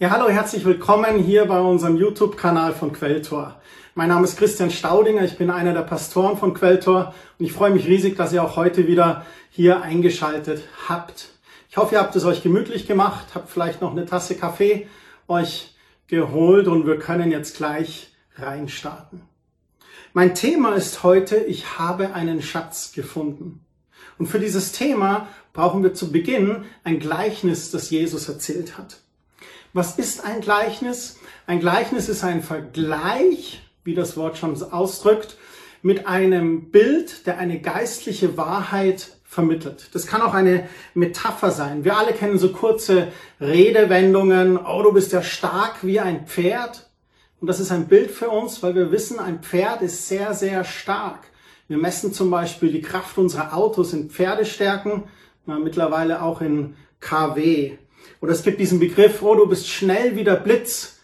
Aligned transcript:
Ja, 0.00 0.10
hallo, 0.10 0.28
herzlich 0.28 0.64
willkommen 0.64 1.18
hier 1.18 1.46
bei 1.46 1.58
unserem 1.58 1.96
YouTube-Kanal 1.96 2.72
von 2.72 2.92
Quelltor. 2.92 3.60
Mein 3.96 4.10
Name 4.10 4.22
ist 4.26 4.36
Christian 4.38 4.70
Staudinger, 4.70 5.24
ich 5.24 5.36
bin 5.36 5.50
einer 5.50 5.72
der 5.72 5.82
Pastoren 5.82 6.36
von 6.36 6.54
Quelltor 6.54 7.12
und 7.36 7.44
ich 7.44 7.52
freue 7.52 7.72
mich 7.72 7.88
riesig, 7.88 8.16
dass 8.16 8.32
ihr 8.32 8.44
auch 8.44 8.54
heute 8.54 8.86
wieder 8.86 9.26
hier 9.50 9.82
eingeschaltet 9.82 10.62
habt. 10.88 11.30
Ich 11.68 11.78
hoffe, 11.78 11.96
ihr 11.96 12.00
habt 12.00 12.14
es 12.14 12.24
euch 12.24 12.44
gemütlich 12.44 12.86
gemacht, 12.86 13.26
habt 13.34 13.50
vielleicht 13.50 13.80
noch 13.80 13.90
eine 13.90 14.06
Tasse 14.06 14.36
Kaffee 14.36 14.86
euch 15.26 15.74
geholt 16.06 16.68
und 16.68 16.86
wir 16.86 17.00
können 17.00 17.32
jetzt 17.32 17.56
gleich 17.56 18.12
reinstarten. 18.36 19.22
Mein 20.12 20.36
Thema 20.36 20.76
ist 20.76 21.02
heute, 21.02 21.38
ich 21.38 21.76
habe 21.76 22.14
einen 22.14 22.40
Schatz 22.40 22.92
gefunden. 22.92 23.64
Und 24.16 24.28
für 24.28 24.38
dieses 24.38 24.70
Thema 24.70 25.26
brauchen 25.52 25.82
wir 25.82 25.92
zu 25.92 26.12
Beginn 26.12 26.66
ein 26.84 27.00
Gleichnis, 27.00 27.72
das 27.72 27.90
Jesus 27.90 28.28
erzählt 28.28 28.78
hat. 28.78 28.98
Was 29.78 29.96
ist 29.96 30.24
ein 30.24 30.40
Gleichnis? 30.40 31.20
Ein 31.46 31.60
Gleichnis 31.60 32.08
ist 32.08 32.24
ein 32.24 32.42
Vergleich, 32.42 33.62
wie 33.84 33.94
das 33.94 34.16
Wort 34.16 34.36
schon 34.36 34.60
ausdrückt, 34.60 35.36
mit 35.82 36.08
einem 36.08 36.72
Bild, 36.72 37.28
der 37.28 37.38
eine 37.38 37.60
geistliche 37.60 38.36
Wahrheit 38.36 39.12
vermittelt. 39.22 39.90
Das 39.92 40.08
kann 40.08 40.20
auch 40.20 40.34
eine 40.34 40.68
Metapher 40.94 41.52
sein. 41.52 41.84
Wir 41.84 41.96
alle 41.96 42.12
kennen 42.12 42.40
so 42.40 42.50
kurze 42.50 43.12
Redewendungen. 43.40 44.58
Oh, 44.58 44.82
du 44.82 44.92
bist 44.92 45.12
ja 45.12 45.22
stark 45.22 45.76
wie 45.82 46.00
ein 46.00 46.26
Pferd. 46.26 46.90
Und 47.40 47.46
das 47.46 47.60
ist 47.60 47.70
ein 47.70 47.86
Bild 47.86 48.10
für 48.10 48.30
uns, 48.30 48.64
weil 48.64 48.74
wir 48.74 48.90
wissen, 48.90 49.20
ein 49.20 49.44
Pferd 49.44 49.82
ist 49.82 50.08
sehr, 50.08 50.34
sehr 50.34 50.64
stark. 50.64 51.20
Wir 51.68 51.78
messen 51.78 52.12
zum 52.12 52.32
Beispiel 52.32 52.72
die 52.72 52.82
Kraft 52.82 53.16
unserer 53.16 53.54
Autos 53.54 53.92
in 53.92 54.10
Pferdestärken, 54.10 55.04
mittlerweile 55.46 56.22
auch 56.22 56.40
in 56.40 56.74
KW. 56.98 57.78
Oder 58.20 58.32
es 58.32 58.42
gibt 58.42 58.60
diesen 58.60 58.80
Begriff, 58.80 59.22
oh, 59.22 59.34
du 59.34 59.46
bist 59.46 59.68
schnell 59.68 60.16
wie 60.16 60.24
der 60.24 60.36
Blitz, 60.36 60.98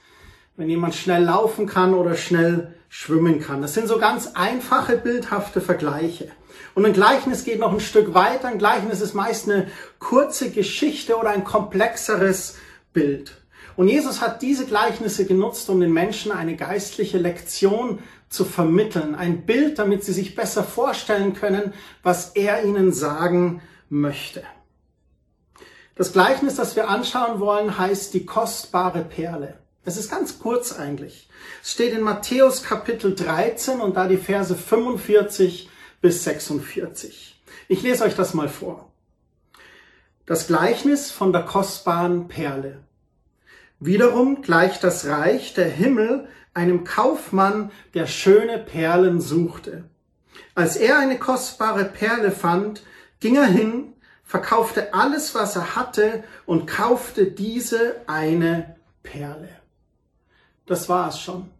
wenn 0.57 0.69
jemand 0.69 0.95
schnell 0.95 1.25
laufen 1.25 1.67
kann 1.67 1.95
oder 1.95 2.17
schnell 2.17 2.75
schwimmen 2.89 3.41
kann. 3.41 3.61
Das 3.61 3.75
sind 3.75 3.89
so 3.89 3.99
ganz 3.99 4.33
einfache, 4.35 4.97
bildhafte 4.97 5.61
Vergleiche. 5.61 6.31
Und 6.75 6.87
ein 6.87 6.93
Gleichnis 6.93 7.45
geht 7.45 7.59
noch 7.59 7.73
ein 7.73 7.81
Stück 7.81 8.15
weiter. 8.15 8.49
Ein 8.49 8.59
Gleichnis 8.59 9.01
ist 9.01 9.15
meist 9.15 9.49
eine 9.49 9.69
kurze 9.99 10.51
Geschichte 10.51 11.17
oder 11.17 11.31
ein 11.31 11.45
komplexeres 11.45 12.57
Bild. 12.93 13.37
Und 13.77 13.89
Jesus 13.89 14.21
hat 14.21 14.43
diese 14.43 14.67
Gleichnisse 14.67 15.27
genutzt, 15.27 15.69
um 15.69 15.81
den 15.81 15.93
Menschen 15.93 16.31
eine 16.31 16.57
geistliche 16.57 17.19
Lektion 17.19 17.99
zu 18.29 18.45
vermitteln. 18.45 19.15
Ein 19.15 19.47
Bild, 19.47 19.79
damit 19.79 20.05
sie 20.05 20.13
sich 20.13 20.35
besser 20.35 20.63
vorstellen 20.63 21.35
können, 21.35 21.73
was 22.03 22.31
er 22.37 22.65
ihnen 22.65 22.93
sagen 22.93 23.63
möchte. 23.89 24.43
Das 25.97 26.12
Gleichnis, 26.12 26.56
das 26.56 26.75
wir 26.75 26.89
anschauen 26.89 27.39
wollen, 27.39 27.78
heißt 27.78 28.14
die 28.14 28.27
kostbare 28.27 29.05
Perle. 29.05 29.59
Es 29.84 29.97
ist 29.97 30.11
ganz 30.11 30.41
kurz 30.41 30.73
eigentlich. 30.73 31.28
Es 31.62 31.70
steht 31.70 31.92
in 31.92 32.03
Matthäus 32.03 32.64
Kapitel 32.64 33.14
13 33.14 33.81
und 33.81 33.97
da 33.97 34.09
die 34.09 34.17
Verse 34.17 34.56
45 34.56 35.70
bis 36.01 36.25
46. 36.25 37.41
Ich 37.69 37.83
lese 37.83 38.05
euch 38.05 38.17
das 38.17 38.34
mal 38.34 38.48
vor. 38.48 38.91
Das 40.27 40.48
Gleichnis 40.48 41.12
von 41.12 41.33
der 41.33 41.42
kostbaren 41.42 42.27
Perle. 42.27 42.81
Wiederum 43.79 44.42
gleicht 44.42 44.83
das 44.83 45.06
Reich 45.06 45.55
der 45.55 45.69
Himmel 45.69 46.27
einem 46.55 46.84
Kaufmann, 46.84 47.70
der 47.92 48.06
schöne 48.06 48.58
Perlen 48.58 49.20
suchte. 49.20 49.84
Als 50.55 50.77
er 50.77 50.98
eine 50.98 51.19
kostbare 51.19 51.84
Perle 51.84 52.33
fand, 52.33 52.83
ging 53.20 53.36
er 53.36 53.46
hin 53.46 53.94
verkaufte 54.24 54.95
alles, 54.95 55.35
was 55.35 55.57
er 55.57 55.77
hatte 55.77 56.24
und 56.46 56.67
kaufte 56.67 57.27
diese 57.27 57.96
eine 58.07 58.77
Perle. 59.02 59.51
Das 60.67 60.89
war 60.89 61.08
es 61.08 61.20
schon. 61.20 61.51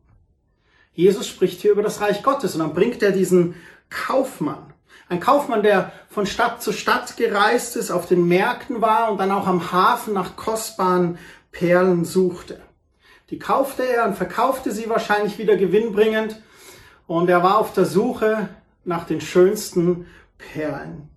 Jesus 0.94 1.26
spricht 1.26 1.60
hier 1.60 1.72
über 1.72 1.82
das 1.82 2.00
Reich 2.00 2.22
Gottes 2.22 2.54
und 2.54 2.60
dann 2.60 2.74
bringt 2.74 3.03
er 3.03 3.12
diesen 3.12 3.54
Kaufmann. 3.91 4.72
Ein 5.08 5.20
Kaufmann, 5.20 5.62
der 5.62 5.92
von 6.08 6.24
Stadt 6.24 6.62
zu 6.62 6.72
Stadt 6.72 7.16
gereist 7.16 7.76
ist, 7.76 7.91
auf 7.91 8.06
den 8.06 8.26
Märkten 8.26 8.80
war 8.80 9.12
und 9.12 9.19
dann 9.19 9.30
auch 9.30 9.47
am 9.47 9.70
Hafen 9.72 10.14
nach 10.14 10.36
kostbaren 10.36 11.19
Perlen 11.53 12.04
suchte. 12.04 12.60
Die 13.30 13.38
kaufte 13.38 13.82
er 13.82 14.06
und 14.06 14.16
verkaufte 14.16 14.72
sie 14.72 14.88
wahrscheinlich 14.88 15.38
wieder 15.38 15.56
gewinnbringend 15.56 16.41
und 17.06 17.28
er 17.28 17.42
war 17.42 17.58
auf 17.58 17.72
der 17.72 17.84
Suche 17.84 18.48
nach 18.84 19.04
den 19.06 19.20
schönsten 19.20 20.06
Perlen. 20.38 21.13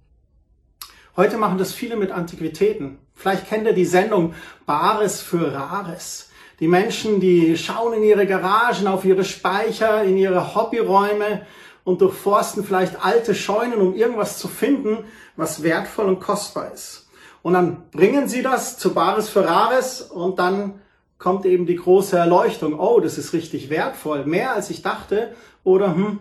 Heute 1.18 1.38
machen 1.38 1.58
das 1.58 1.74
viele 1.74 1.96
mit 1.96 2.12
Antiquitäten. 2.12 3.00
Vielleicht 3.16 3.48
kennt 3.48 3.66
ihr 3.66 3.74
die 3.74 3.86
Sendung 3.86 4.36
Bares 4.68 5.20
für 5.20 5.52
Rares. 5.52 6.30
Die 6.60 6.68
Menschen, 6.68 7.20
die 7.20 7.58
schauen 7.58 7.94
in 7.94 8.04
ihre 8.04 8.28
Garagen, 8.28 8.86
auf 8.86 9.04
ihre 9.04 9.24
Speicher, 9.24 10.04
in 10.04 10.16
ihre 10.16 10.54
Hobbyräume 10.54 11.42
und 11.84 12.02
durchforsten 12.02 12.64
vielleicht 12.64 13.04
alte 13.04 13.34
Scheunen, 13.34 13.82
um 13.82 13.96
irgendwas 13.96 14.38
zu 14.38 14.48
finden, 14.48 15.06
was 15.36 15.64
wertvoll 15.64 16.06
und 16.06 16.20
kostbar 16.20 16.72
ist. 16.72 17.08
Und 17.42 17.54
dann 17.54 17.90
bringen 17.90 18.28
sie 18.28 18.44
das 18.44 18.78
zu 18.78 18.94
Bares 18.94 19.28
für 19.28 19.44
Rares 19.44 20.04
und 20.04 20.38
dann 20.38 20.82
kommt 21.18 21.48
eben 21.48 21.66
die 21.66 21.78
große 21.78 22.16
Erleuchtung. 22.16 22.80
Oh, 22.80 23.00
das 23.00 23.18
ist 23.18 23.34
richtig 23.34 23.72
wertvoll. 23.72 24.28
Mehr 24.28 24.54
als 24.54 24.70
ich 24.70 24.84
dachte. 24.84 25.34
Oder, 25.64 25.96
hm, 25.96 26.20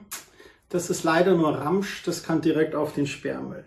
das 0.71 0.89
ist 0.89 1.05
leider 1.05 1.35
nur 1.35 1.51
Ramsch, 1.55 2.03
das 2.05 2.23
kann 2.23 2.41
direkt 2.41 2.75
auf 2.75 2.95
den 2.95 3.07
Sperrmüll. 3.07 3.67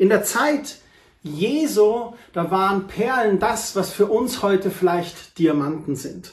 In 0.00 0.08
der 0.08 0.24
Zeit 0.24 0.78
Jesu, 1.22 2.14
da 2.32 2.50
waren 2.50 2.86
Perlen 2.86 3.38
das, 3.38 3.76
was 3.76 3.90
für 3.90 4.06
uns 4.06 4.42
heute 4.42 4.70
vielleicht 4.70 5.38
Diamanten 5.38 5.94
sind. 5.94 6.32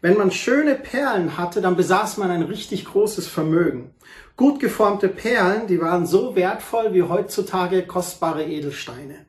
Wenn 0.00 0.16
man 0.16 0.30
schöne 0.30 0.76
Perlen 0.76 1.36
hatte, 1.36 1.60
dann 1.60 1.74
besaß 1.74 2.16
man 2.18 2.30
ein 2.30 2.44
richtig 2.44 2.84
großes 2.84 3.26
Vermögen. 3.26 3.92
Gut 4.36 4.60
geformte 4.60 5.08
Perlen, 5.08 5.66
die 5.66 5.80
waren 5.80 6.06
so 6.06 6.36
wertvoll 6.36 6.94
wie 6.94 7.02
heutzutage 7.02 7.84
kostbare 7.84 8.44
Edelsteine. 8.44 9.26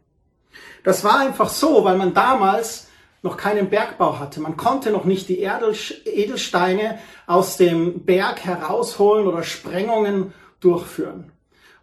Das 0.84 1.04
war 1.04 1.18
einfach 1.18 1.50
so, 1.50 1.84
weil 1.84 1.98
man 1.98 2.14
damals 2.14 2.90
noch 3.24 3.38
keinen 3.38 3.72
Bergbau 3.72 4.20
hatte. 4.20 4.40
Man 4.40 4.56
konnte 4.56 4.92
noch 4.92 5.06
nicht 5.06 5.30
die 5.30 5.42
Edelsteine 5.42 7.00
aus 7.26 7.58
dem 7.58 8.06
Berg 8.06 8.46
herausholen 8.46 9.26
oder 9.26 9.42
Sprengungen 9.42 10.32
durchführen. 10.60 11.32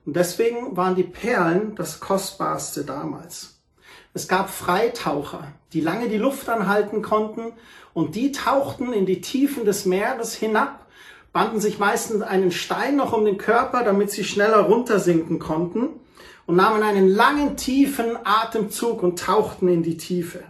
Und 0.07 0.17
deswegen 0.17 0.77
waren 0.77 0.95
die 0.95 1.03
Perlen 1.03 1.75
das 1.77 2.01
Kostbarste 2.01 2.85
damals. 2.85 3.61
Es 4.13 4.29
gab 4.29 4.51
Freitaucher, 4.51 5.49
die 5.73 5.81
lange 5.81 6.09
die 6.09 6.19
Luft 6.19 6.49
anhalten 6.49 7.03
konnten 7.03 7.53
und 7.95 8.15
die 8.15 8.33
tauchten 8.33 8.93
in 8.93 9.07
die 9.07 9.21
Tiefen 9.21 9.65
des 9.65 9.87
Meeres 9.87 10.35
hinab, 10.35 10.87
banden 11.33 11.59
sich 11.59 11.79
meistens 11.81 12.23
einen 12.23 12.53
Stein 12.53 12.97
noch 12.97 13.13
um 13.13 13.25
den 13.25 13.39
Körper, 13.39 13.83
damit 13.83 14.13
sie 14.13 14.23
schneller 14.23 14.61
runtersinken 14.61 15.41
konnten 15.41 15.89
und 16.47 16.57
nahmen 16.57 16.83
einen 16.83 17.09
langen, 17.09 17.57
tiefen 17.57 18.17
Atemzug 18.25 19.03
und 19.03 19.19
tauchten 19.19 19.67
in 19.69 19.83
die 19.83 19.97
Tiefe. 19.97 20.45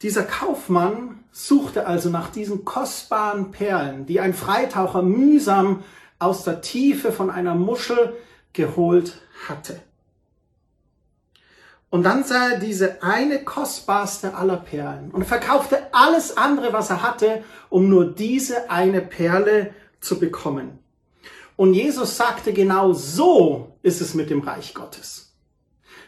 Dieser 0.00 0.22
Kaufmann 0.22 1.24
suchte 1.30 1.86
also 1.86 2.08
nach 2.08 2.30
diesen 2.30 2.64
kostbaren 2.64 3.50
Perlen, 3.50 4.06
die 4.06 4.20
ein 4.20 4.32
Freitaucher 4.32 5.02
mühsam 5.02 5.82
aus 6.20 6.44
der 6.44 6.60
Tiefe 6.60 7.10
von 7.10 7.30
einer 7.30 7.56
Muschel 7.56 8.16
geholt 8.52 9.20
hatte. 9.48 9.80
Und 11.90 12.04
dann 12.04 12.22
sah 12.22 12.50
er 12.50 12.58
diese 12.60 13.02
eine 13.02 13.42
kostbarste 13.42 14.34
aller 14.34 14.58
Perlen 14.58 15.10
und 15.10 15.24
verkaufte 15.24 15.92
alles 15.92 16.36
andere, 16.36 16.72
was 16.72 16.90
er 16.90 17.02
hatte, 17.02 17.42
um 17.68 17.88
nur 17.88 18.06
diese 18.06 18.70
eine 18.70 19.00
Perle 19.00 19.74
zu 20.00 20.20
bekommen. 20.20 20.78
Und 21.56 21.74
Jesus 21.74 22.16
sagte, 22.16 22.52
genau 22.52 22.92
so 22.92 23.76
ist 23.82 24.00
es 24.00 24.14
mit 24.14 24.30
dem 24.30 24.40
Reich 24.40 24.72
Gottes. 24.72 25.34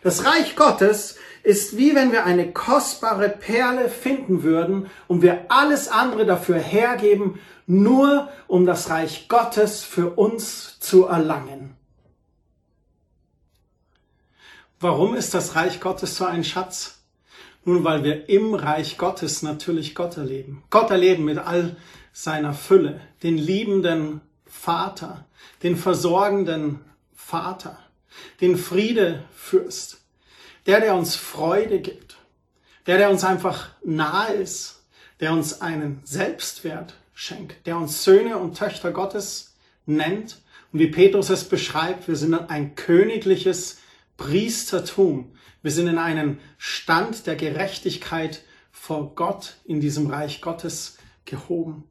Das 0.02 0.24
Reich 0.24 0.56
Gottes 0.56 1.16
ist 1.42 1.76
wie 1.76 1.94
wenn 1.94 2.12
wir 2.12 2.24
eine 2.24 2.52
kostbare 2.52 3.28
Perle 3.28 3.88
finden 3.88 4.42
würden 4.42 4.88
und 5.08 5.22
wir 5.22 5.46
alles 5.48 5.88
andere 5.88 6.24
dafür 6.24 6.58
hergeben, 6.58 7.40
nur 7.66 8.28
um 8.46 8.66
das 8.66 8.90
Reich 8.90 9.28
Gottes 9.28 9.82
für 9.82 10.10
uns 10.10 10.78
zu 10.80 11.06
erlangen. 11.06 11.76
Warum 14.80 15.14
ist 15.14 15.34
das 15.34 15.54
Reich 15.54 15.80
Gottes 15.80 16.16
so 16.16 16.24
ein 16.24 16.44
Schatz? 16.44 17.02
Nun, 17.64 17.84
weil 17.84 18.02
wir 18.02 18.28
im 18.28 18.54
Reich 18.54 18.98
Gottes 18.98 19.42
natürlich 19.42 19.94
Gott 19.94 20.16
erleben. 20.16 20.64
Gott 20.70 20.90
erleben 20.90 21.24
mit 21.24 21.38
all 21.38 21.76
seiner 22.12 22.52
Fülle, 22.52 23.00
den 23.22 23.38
liebenden 23.38 24.20
Vater, 24.44 25.24
den 25.62 25.76
versorgenden 25.76 26.80
Vater, 27.14 27.78
den 28.40 28.56
Friedefürst, 28.56 30.01
der, 30.66 30.80
der 30.80 30.94
uns 30.94 31.16
Freude 31.16 31.80
gibt, 31.80 32.16
der, 32.86 32.98
der 32.98 33.10
uns 33.10 33.24
einfach 33.24 33.68
nahe 33.84 34.34
ist, 34.34 34.82
der 35.20 35.32
uns 35.32 35.60
einen 35.60 36.00
Selbstwert 36.04 36.94
schenkt, 37.14 37.66
der 37.66 37.76
uns 37.76 38.04
Söhne 38.04 38.38
und 38.38 38.58
Töchter 38.58 38.90
Gottes 38.92 39.54
nennt. 39.86 40.40
Und 40.72 40.78
wie 40.78 40.88
Petrus 40.88 41.30
es 41.30 41.44
beschreibt, 41.44 42.08
wir 42.08 42.16
sind 42.16 42.34
ein 42.34 42.74
königliches 42.74 43.78
Priestertum. 44.16 45.36
Wir 45.62 45.70
sind 45.70 45.86
in 45.86 45.98
einen 45.98 46.40
Stand 46.58 47.26
der 47.26 47.36
Gerechtigkeit 47.36 48.42
vor 48.72 49.14
Gott 49.14 49.56
in 49.64 49.80
diesem 49.80 50.08
Reich 50.08 50.40
Gottes 50.40 50.98
gehoben. 51.24 51.84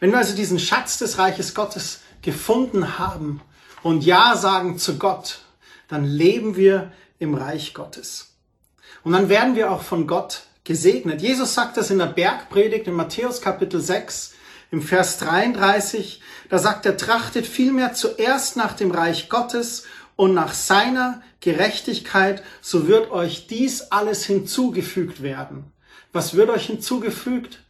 Wenn 0.00 0.10
wir 0.10 0.18
also 0.18 0.34
diesen 0.34 0.58
Schatz 0.58 0.98
des 0.98 1.18
Reiches 1.18 1.54
Gottes 1.54 2.00
gefunden 2.22 2.98
haben 2.98 3.40
und 3.82 4.04
Ja 4.04 4.36
sagen 4.36 4.78
zu 4.78 4.98
Gott, 4.98 5.40
dann 5.88 6.04
leben 6.04 6.56
wir 6.56 6.92
im 7.18 7.34
Reich 7.34 7.74
Gottes. 7.74 8.34
Und 9.04 9.12
dann 9.12 9.28
werden 9.28 9.56
wir 9.56 9.70
auch 9.70 9.82
von 9.82 10.06
Gott 10.06 10.42
gesegnet. 10.64 11.22
Jesus 11.22 11.54
sagt 11.54 11.76
das 11.76 11.90
in 11.90 11.98
der 11.98 12.06
Bergpredigt 12.06 12.86
in 12.86 12.94
Matthäus 12.94 13.40
Kapitel 13.40 13.80
6 13.80 14.34
im 14.70 14.82
Vers 14.82 15.18
33. 15.18 16.20
Da 16.48 16.58
sagt 16.58 16.86
er, 16.86 16.96
trachtet 16.96 17.46
vielmehr 17.46 17.94
zuerst 17.94 18.56
nach 18.56 18.74
dem 18.74 18.90
Reich 18.90 19.28
Gottes 19.28 19.84
und 20.16 20.34
nach 20.34 20.52
seiner 20.52 21.22
Gerechtigkeit, 21.40 22.42
so 22.60 22.88
wird 22.88 23.10
euch 23.10 23.46
dies 23.46 23.82
alles 23.92 24.24
hinzugefügt 24.26 25.22
werden. 25.22 25.72
Was 26.12 26.34
wird 26.34 26.50
euch 26.50 26.66
hinzugefügt? 26.66 27.60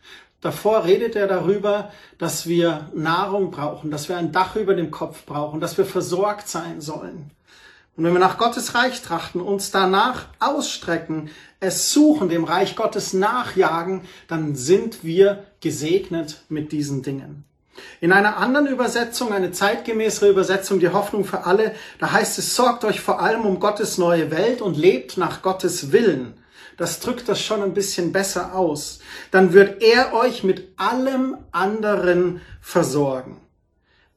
Davor 0.40 0.84
redet 0.84 1.16
er 1.16 1.26
darüber, 1.26 1.92
dass 2.16 2.46
wir 2.46 2.88
Nahrung 2.94 3.50
brauchen, 3.50 3.90
dass 3.90 4.08
wir 4.08 4.16
ein 4.16 4.32
Dach 4.32 4.56
über 4.56 4.74
dem 4.74 4.90
Kopf 4.90 5.24
brauchen, 5.26 5.60
dass 5.60 5.76
wir 5.76 5.84
versorgt 5.84 6.48
sein 6.48 6.80
sollen. 6.80 7.30
Und 7.98 8.04
wenn 8.04 8.12
wir 8.12 8.20
nach 8.20 8.38
Gottes 8.38 8.76
Reich 8.76 9.02
trachten, 9.02 9.40
uns 9.40 9.72
danach 9.72 10.26
ausstrecken, 10.38 11.30
es 11.58 11.92
suchen, 11.92 12.28
dem 12.28 12.44
Reich 12.44 12.76
Gottes 12.76 13.12
nachjagen, 13.12 14.02
dann 14.28 14.54
sind 14.54 15.02
wir 15.02 15.42
gesegnet 15.60 16.44
mit 16.48 16.70
diesen 16.70 17.02
Dingen. 17.02 17.42
In 18.00 18.12
einer 18.12 18.36
anderen 18.36 18.68
Übersetzung, 18.68 19.32
eine 19.32 19.50
zeitgemäßere 19.50 20.30
Übersetzung, 20.30 20.78
die 20.78 20.90
Hoffnung 20.90 21.24
für 21.24 21.44
alle, 21.44 21.74
da 21.98 22.12
heißt 22.12 22.38
es, 22.38 22.54
sorgt 22.54 22.84
euch 22.84 23.00
vor 23.00 23.20
allem 23.20 23.44
um 23.44 23.58
Gottes 23.58 23.98
neue 23.98 24.30
Welt 24.30 24.62
und 24.62 24.76
lebt 24.76 25.16
nach 25.16 25.42
Gottes 25.42 25.90
Willen. 25.90 26.34
Das 26.76 27.00
drückt 27.00 27.28
das 27.28 27.42
schon 27.42 27.64
ein 27.64 27.74
bisschen 27.74 28.12
besser 28.12 28.54
aus. 28.54 29.00
Dann 29.32 29.52
wird 29.52 29.82
er 29.82 30.12
euch 30.12 30.44
mit 30.44 30.68
allem 30.76 31.36
anderen 31.50 32.42
versorgen. 32.60 33.40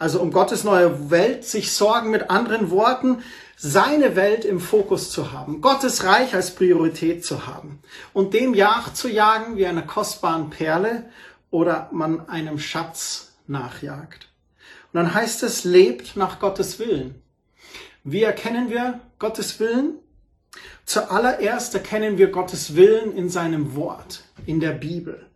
Also 0.01 0.19
um 0.19 0.31
Gottes 0.31 0.63
neue 0.63 1.11
Welt 1.11 1.45
sich 1.45 1.71
sorgen 1.71 2.09
mit 2.09 2.31
anderen 2.31 2.71
Worten, 2.71 3.23
seine 3.63 4.15
Welt 4.15 4.43
im 4.43 4.59
Fokus 4.59 5.11
zu 5.11 5.33
haben, 5.33 5.61
Gottes 5.61 6.03
Reich 6.03 6.33
als 6.33 6.55
Priorität 6.55 7.23
zu 7.23 7.45
haben 7.45 7.77
und 8.11 8.33
dem 8.33 8.55
Jagd 8.55 8.97
zu 8.97 9.07
jagen 9.07 9.55
wie 9.55 9.67
einer 9.67 9.83
kostbaren 9.83 10.49
Perle 10.49 11.11
oder 11.51 11.87
man 11.91 12.27
einem 12.27 12.57
Schatz 12.57 13.33
nachjagt. 13.45 14.29
Und 14.91 14.97
dann 14.97 15.13
heißt 15.13 15.43
es, 15.43 15.63
lebt 15.63 16.15
nach 16.15 16.39
Gottes 16.39 16.79
Willen. 16.79 17.21
Wie 18.03 18.23
erkennen 18.23 18.71
wir 18.71 18.99
Gottes 19.19 19.59
Willen? 19.59 19.99
Zuallererst 20.85 21.75
erkennen 21.75 22.17
wir 22.17 22.31
Gottes 22.31 22.75
Willen 22.75 23.15
in 23.15 23.29
seinem 23.29 23.75
Wort, 23.75 24.23
in 24.47 24.59
der 24.59 24.71
Bibel. 24.71 25.27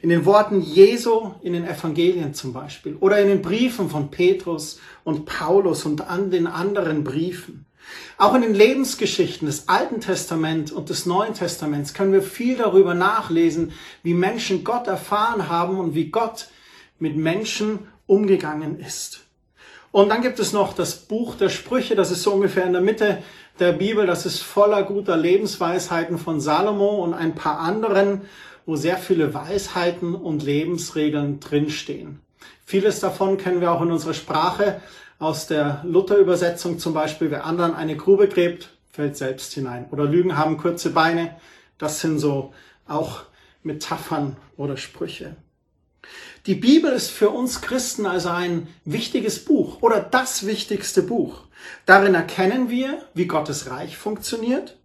In 0.00 0.08
den 0.08 0.24
Worten 0.24 0.62
Jesu, 0.62 1.34
in 1.42 1.52
den 1.52 1.66
Evangelien 1.66 2.32
zum 2.32 2.54
Beispiel 2.54 2.96
oder 3.00 3.20
in 3.20 3.28
den 3.28 3.42
Briefen 3.42 3.90
von 3.90 4.10
Petrus 4.10 4.80
und 5.04 5.26
Paulus 5.26 5.84
und 5.84 6.08
an 6.08 6.30
den 6.30 6.46
anderen 6.46 7.04
Briefen. 7.04 7.65
Auch 8.18 8.34
in 8.34 8.42
den 8.42 8.54
Lebensgeschichten 8.54 9.46
des 9.46 9.68
Alten 9.68 10.00
Testaments 10.00 10.72
und 10.72 10.88
des 10.88 11.06
Neuen 11.06 11.34
Testaments 11.34 11.94
können 11.94 12.12
wir 12.12 12.22
viel 12.22 12.56
darüber 12.56 12.94
nachlesen, 12.94 13.72
wie 14.02 14.14
Menschen 14.14 14.64
Gott 14.64 14.86
erfahren 14.86 15.48
haben 15.48 15.78
und 15.78 15.94
wie 15.94 16.10
Gott 16.10 16.48
mit 16.98 17.16
Menschen 17.16 17.88
umgegangen 18.06 18.78
ist. 18.80 19.20
Und 19.92 20.08
dann 20.08 20.22
gibt 20.22 20.38
es 20.38 20.52
noch 20.52 20.72
das 20.72 20.96
Buch 20.96 21.36
der 21.36 21.48
Sprüche, 21.48 21.94
das 21.94 22.10
ist 22.10 22.22
so 22.22 22.32
ungefähr 22.32 22.64
in 22.64 22.72
der 22.72 22.82
Mitte 22.82 23.22
der 23.58 23.72
Bibel, 23.72 24.06
das 24.06 24.26
ist 24.26 24.40
voller 24.40 24.82
guter 24.82 25.16
Lebensweisheiten 25.16 26.18
von 26.18 26.40
Salomo 26.40 27.02
und 27.02 27.14
ein 27.14 27.34
paar 27.34 27.60
anderen 27.60 28.22
wo 28.66 28.74
sehr 28.74 28.98
viele 28.98 29.32
Weisheiten 29.32 30.14
und 30.14 30.42
Lebensregeln 30.42 31.40
drinstehen. 31.40 32.20
Vieles 32.64 32.98
davon 32.98 33.38
kennen 33.38 33.60
wir 33.60 33.70
auch 33.70 33.80
in 33.80 33.92
unserer 33.92 34.14
Sprache 34.14 34.82
aus 35.18 35.46
der 35.46 35.82
Luther-Übersetzung 35.84 36.78
zum 36.78 36.94
Beispiel. 36.94 37.30
Wer 37.30 37.44
anderen 37.44 37.74
eine 37.74 37.96
Grube 37.96 38.28
gräbt, 38.28 38.70
fällt 38.90 39.16
selbst 39.16 39.52
hinein. 39.54 39.86
Oder 39.90 40.04
Lügen 40.04 40.36
haben 40.36 40.58
kurze 40.58 40.90
Beine. 40.90 41.36
Das 41.78 42.00
sind 42.00 42.18
so 42.18 42.52
auch 42.86 43.22
Metaphern 43.62 44.36
oder 44.56 44.76
Sprüche. 44.76 45.36
Die 46.46 46.54
Bibel 46.54 46.92
ist 46.92 47.10
für 47.10 47.30
uns 47.30 47.60
Christen 47.60 48.06
also 48.06 48.28
ein 48.28 48.68
wichtiges 48.84 49.44
Buch 49.44 49.82
oder 49.82 50.00
das 50.00 50.46
wichtigste 50.46 51.02
Buch. 51.02 51.40
Darin 51.86 52.14
erkennen 52.14 52.70
wir, 52.70 53.02
wie 53.14 53.26
Gottes 53.26 53.68
Reich 53.68 53.96
funktioniert. 53.96 54.76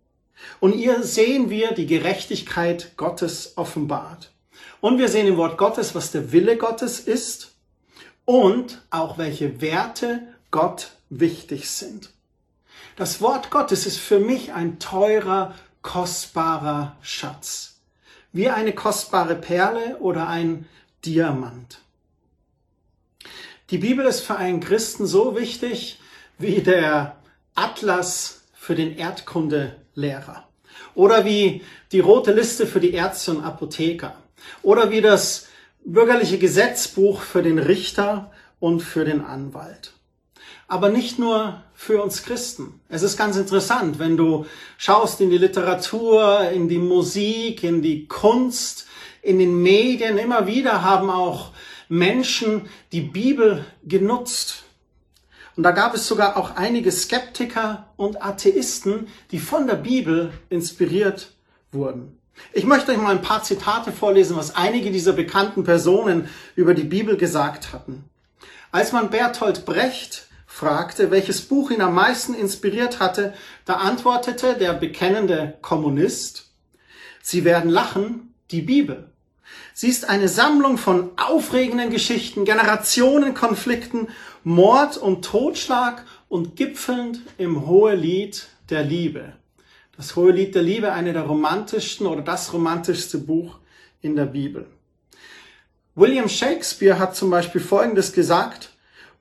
Und 0.59 0.71
hier 0.71 1.03
sehen 1.03 1.51
wir 1.51 1.73
die 1.73 1.85
Gerechtigkeit 1.85 2.97
Gottes 2.97 3.53
offenbart. 3.57 4.31
Und 4.79 4.97
wir 4.97 5.07
sehen 5.07 5.27
im 5.27 5.37
Wort 5.37 5.59
Gottes, 5.59 5.93
was 5.93 6.11
der 6.11 6.31
Wille 6.31 6.57
Gottes 6.57 6.99
ist 6.99 7.50
und 8.31 8.81
auch 8.91 9.17
welche 9.17 9.59
Werte 9.59 10.21
Gott 10.51 10.91
wichtig 11.09 11.69
sind. 11.69 12.11
Das 12.95 13.19
Wort 13.19 13.51
Gottes 13.51 13.85
ist 13.85 13.97
für 13.97 14.19
mich 14.19 14.53
ein 14.53 14.79
teurer, 14.79 15.53
kostbarer 15.81 16.95
Schatz. 17.01 17.81
Wie 18.31 18.47
eine 18.47 18.71
kostbare 18.73 19.35
Perle 19.35 19.97
oder 19.97 20.29
ein 20.29 20.65
Diamant. 21.03 21.79
Die 23.69 23.79
Bibel 23.79 24.05
ist 24.05 24.21
für 24.21 24.37
einen 24.37 24.61
Christen 24.61 25.07
so 25.07 25.35
wichtig 25.35 25.99
wie 26.37 26.61
der 26.61 27.17
Atlas 27.53 28.43
für 28.53 28.75
den 28.75 28.95
Erdkunde 28.95 29.75
Lehrer. 29.93 30.47
Oder 30.95 31.25
wie 31.25 31.65
die 31.91 31.99
rote 31.99 32.31
Liste 32.31 32.65
für 32.65 32.79
die 32.79 32.93
Ärzte 32.93 33.31
und 33.31 33.43
Apotheker. 33.43 34.15
Oder 34.61 34.89
wie 34.89 35.01
das 35.01 35.49
bürgerliche 35.85 36.37
Gesetzbuch 36.37 37.21
für 37.21 37.41
den 37.41 37.59
Richter 37.59 38.31
und 38.59 38.81
für 38.81 39.05
den 39.05 39.21
Anwalt. 39.21 39.93
Aber 40.67 40.89
nicht 40.89 41.19
nur 41.19 41.61
für 41.73 42.01
uns 42.01 42.23
Christen. 42.23 42.79
Es 42.87 43.01
ist 43.01 43.17
ganz 43.17 43.35
interessant, 43.35 43.99
wenn 43.99 44.15
du 44.15 44.45
schaust 44.77 45.19
in 45.19 45.29
die 45.29 45.37
Literatur, 45.37 46.49
in 46.51 46.69
die 46.69 46.77
Musik, 46.77 47.63
in 47.63 47.81
die 47.81 48.07
Kunst, 48.07 48.87
in 49.21 49.39
den 49.39 49.61
Medien. 49.61 50.17
Immer 50.17 50.47
wieder 50.47 50.83
haben 50.83 51.09
auch 51.09 51.51
Menschen 51.89 52.69
die 52.91 53.01
Bibel 53.01 53.65
genutzt 53.83 54.63
und 55.55 55.63
da 55.63 55.71
gab 55.71 55.93
es 55.93 56.07
sogar 56.07 56.37
auch 56.37 56.55
einige 56.55 56.91
Skeptiker 56.91 57.93
und 57.97 58.23
Atheisten, 58.23 59.07
die 59.31 59.39
von 59.39 59.67
der 59.67 59.75
Bibel 59.75 60.31
inspiriert 60.49 61.33
wurden. 61.71 62.20
Ich 62.53 62.65
möchte 62.65 62.91
euch 62.91 62.97
mal 62.97 63.15
ein 63.15 63.21
paar 63.21 63.43
Zitate 63.43 63.91
vorlesen, 63.91 64.35
was 64.35 64.55
einige 64.55 64.91
dieser 64.91 65.13
bekannten 65.13 65.63
Personen 65.63 66.29
über 66.55 66.73
die 66.73 66.83
Bibel 66.83 67.17
gesagt 67.17 67.73
hatten. 67.73 68.05
Als 68.71 68.91
man 68.91 69.09
Bertolt 69.09 69.65
Brecht 69.65 70.27
fragte, 70.45 71.11
welches 71.11 71.41
Buch 71.41 71.71
ihn 71.71 71.81
am 71.81 71.95
meisten 71.95 72.33
inspiriert 72.33 72.99
hatte, 72.99 73.33
da 73.65 73.75
antwortete 73.75 74.55
der 74.55 74.73
bekennende 74.73 75.57
Kommunist, 75.61 76.49
Sie 77.21 77.45
werden 77.45 77.69
lachen, 77.69 78.33
die 78.49 78.61
Bibel. 78.61 79.11
Sie 79.73 79.87
ist 79.87 80.09
eine 80.09 80.27
Sammlung 80.27 80.77
von 80.77 81.11
aufregenden 81.17 81.89
Geschichten, 81.89 82.45
Generationenkonflikten, 82.45 84.09
Mord 84.43 84.97
und 84.97 85.23
Totschlag 85.23 86.05
und 86.29 86.55
gipfelnd 86.55 87.21
im 87.37 87.67
Hohelied 87.67 88.47
der 88.69 88.83
Liebe. 88.83 89.33
Das 90.01 90.15
Hohelied 90.15 90.55
der 90.55 90.63
Liebe, 90.63 90.93
eine 90.93 91.13
der 91.13 91.21
romantischsten 91.21 92.07
oder 92.07 92.23
das 92.23 92.53
romantischste 92.53 93.19
Buch 93.19 93.59
in 94.01 94.15
der 94.15 94.25
Bibel. 94.25 94.65
William 95.93 96.27
Shakespeare 96.27 96.97
hat 96.97 97.15
zum 97.15 97.29
Beispiel 97.29 97.61
Folgendes 97.61 98.11
gesagt, 98.11 98.71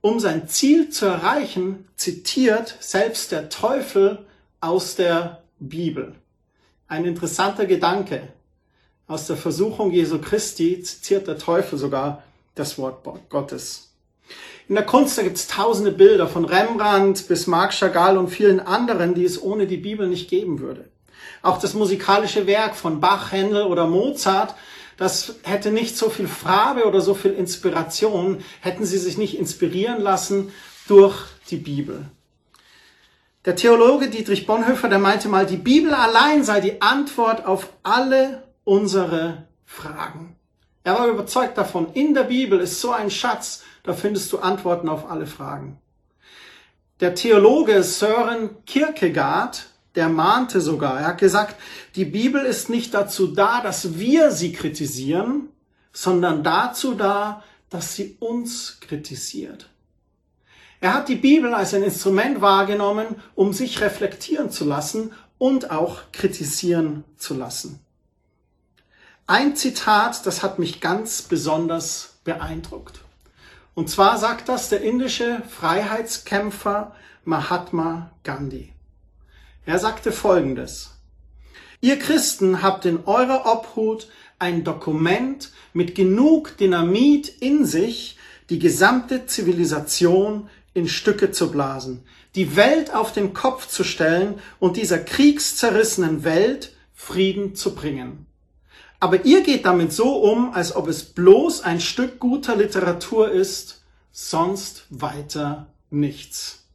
um 0.00 0.20
sein 0.20 0.48
Ziel 0.48 0.88
zu 0.88 1.04
erreichen, 1.04 1.86
zitiert 1.96 2.78
selbst 2.80 3.30
der 3.30 3.50
Teufel 3.50 4.24
aus 4.62 4.96
der 4.96 5.42
Bibel. 5.58 6.14
Ein 6.88 7.04
interessanter 7.04 7.66
Gedanke. 7.66 8.28
Aus 9.06 9.26
der 9.26 9.36
Versuchung 9.36 9.90
Jesu 9.90 10.18
Christi 10.18 10.80
zitiert 10.80 11.28
der 11.28 11.36
Teufel 11.36 11.78
sogar 11.78 12.22
das 12.54 12.78
Wort 12.78 13.04
Gottes. 13.28 13.89
In 14.70 14.76
der 14.76 14.86
Kunst, 14.86 15.20
gibt 15.20 15.36
es 15.36 15.48
tausende 15.48 15.90
Bilder 15.90 16.28
von 16.28 16.44
Rembrandt 16.44 17.26
bis 17.26 17.48
Marc 17.48 17.72
Chagall 17.72 18.16
und 18.16 18.28
vielen 18.28 18.60
anderen, 18.60 19.14
die 19.14 19.24
es 19.24 19.42
ohne 19.42 19.66
die 19.66 19.78
Bibel 19.78 20.06
nicht 20.06 20.30
geben 20.30 20.60
würde. 20.60 20.88
Auch 21.42 21.58
das 21.58 21.74
musikalische 21.74 22.46
Werk 22.46 22.76
von 22.76 23.00
Bach, 23.00 23.32
Händel 23.32 23.64
oder 23.64 23.88
Mozart, 23.88 24.54
das 24.96 25.34
hätte 25.42 25.72
nicht 25.72 25.96
so 25.96 26.08
viel 26.08 26.28
Farbe 26.28 26.84
oder 26.84 27.00
so 27.00 27.14
viel 27.14 27.32
Inspiration, 27.32 28.44
hätten 28.60 28.84
sie 28.84 28.98
sich 28.98 29.18
nicht 29.18 29.36
inspirieren 29.36 30.00
lassen 30.00 30.52
durch 30.86 31.16
die 31.50 31.56
Bibel. 31.56 32.04
Der 33.46 33.56
Theologe 33.56 34.08
Dietrich 34.08 34.46
Bonhoeffer, 34.46 34.88
der 34.88 35.00
meinte 35.00 35.28
mal, 35.28 35.46
die 35.46 35.56
Bibel 35.56 35.92
allein 35.92 36.44
sei 36.44 36.60
die 36.60 36.80
Antwort 36.80 37.44
auf 37.44 37.70
alle 37.82 38.44
unsere 38.62 39.48
Fragen. 39.64 40.36
Er 40.84 40.96
war 40.96 41.08
überzeugt 41.08 41.58
davon, 41.58 41.92
in 41.94 42.14
der 42.14 42.22
Bibel 42.22 42.60
ist 42.60 42.80
so 42.80 42.92
ein 42.92 43.10
Schatz, 43.10 43.64
da 43.90 43.96
findest 43.96 44.32
du 44.32 44.38
Antworten 44.38 44.88
auf 44.88 45.10
alle 45.10 45.26
Fragen. 45.26 45.76
Der 47.00 47.16
Theologe 47.16 47.82
Sören 47.82 48.64
Kierkegaard, 48.64 49.66
der 49.96 50.08
mahnte 50.08 50.60
sogar. 50.60 51.00
Er 51.00 51.06
hat 51.08 51.18
gesagt, 51.18 51.56
die 51.96 52.04
Bibel 52.04 52.44
ist 52.44 52.70
nicht 52.70 52.94
dazu 52.94 53.26
da, 53.26 53.60
dass 53.60 53.98
wir 53.98 54.30
sie 54.30 54.52
kritisieren, 54.52 55.48
sondern 55.92 56.44
dazu 56.44 56.94
da, 56.94 57.42
dass 57.68 57.96
sie 57.96 58.16
uns 58.20 58.78
kritisiert. 58.78 59.68
Er 60.80 60.94
hat 60.94 61.08
die 61.08 61.16
Bibel 61.16 61.52
als 61.52 61.74
ein 61.74 61.82
Instrument 61.82 62.40
wahrgenommen, 62.40 63.16
um 63.34 63.52
sich 63.52 63.80
reflektieren 63.80 64.52
zu 64.52 64.64
lassen 64.64 65.10
und 65.36 65.72
auch 65.72 66.02
kritisieren 66.12 67.02
zu 67.16 67.34
lassen. 67.34 67.80
Ein 69.26 69.56
Zitat, 69.56 70.26
das 70.26 70.44
hat 70.44 70.60
mich 70.60 70.80
ganz 70.80 71.22
besonders 71.22 72.20
beeindruckt. 72.22 73.00
Und 73.74 73.88
zwar 73.88 74.18
sagt 74.18 74.48
das 74.48 74.68
der 74.68 74.82
indische 74.82 75.42
Freiheitskämpfer 75.48 76.94
Mahatma 77.24 78.10
Gandhi. 78.24 78.72
Er 79.64 79.78
sagte 79.78 80.12
Folgendes. 80.12 80.90
Ihr 81.80 81.98
Christen 81.98 82.62
habt 82.62 82.84
in 82.84 83.04
eurer 83.06 83.46
Obhut 83.46 84.08
ein 84.38 84.64
Dokument 84.64 85.52
mit 85.72 85.94
genug 85.94 86.56
Dynamit 86.56 87.28
in 87.40 87.64
sich, 87.64 88.18
die 88.48 88.58
gesamte 88.58 89.26
Zivilisation 89.26 90.48
in 90.74 90.88
Stücke 90.88 91.30
zu 91.30 91.50
blasen, 91.50 92.04
die 92.34 92.56
Welt 92.56 92.92
auf 92.92 93.12
den 93.12 93.32
Kopf 93.32 93.66
zu 93.68 93.84
stellen 93.84 94.40
und 94.58 94.76
dieser 94.76 94.98
kriegszerrissenen 94.98 96.24
Welt 96.24 96.74
Frieden 96.94 97.54
zu 97.54 97.74
bringen. 97.74 98.26
Aber 99.00 99.24
ihr 99.24 99.42
geht 99.42 99.64
damit 99.64 99.94
so 99.94 100.18
um, 100.18 100.52
als 100.52 100.76
ob 100.76 100.86
es 100.86 101.04
bloß 101.04 101.62
ein 101.62 101.80
Stück 101.80 102.20
guter 102.20 102.54
Literatur 102.54 103.30
ist, 103.30 103.82
sonst 104.12 104.84
weiter 104.90 105.68
nichts. 105.88 106.66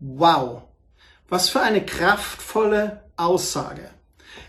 Wow, 0.00 0.62
was 1.28 1.48
für 1.48 1.60
eine 1.60 1.84
kraftvolle 1.84 3.04
Aussage. 3.16 3.88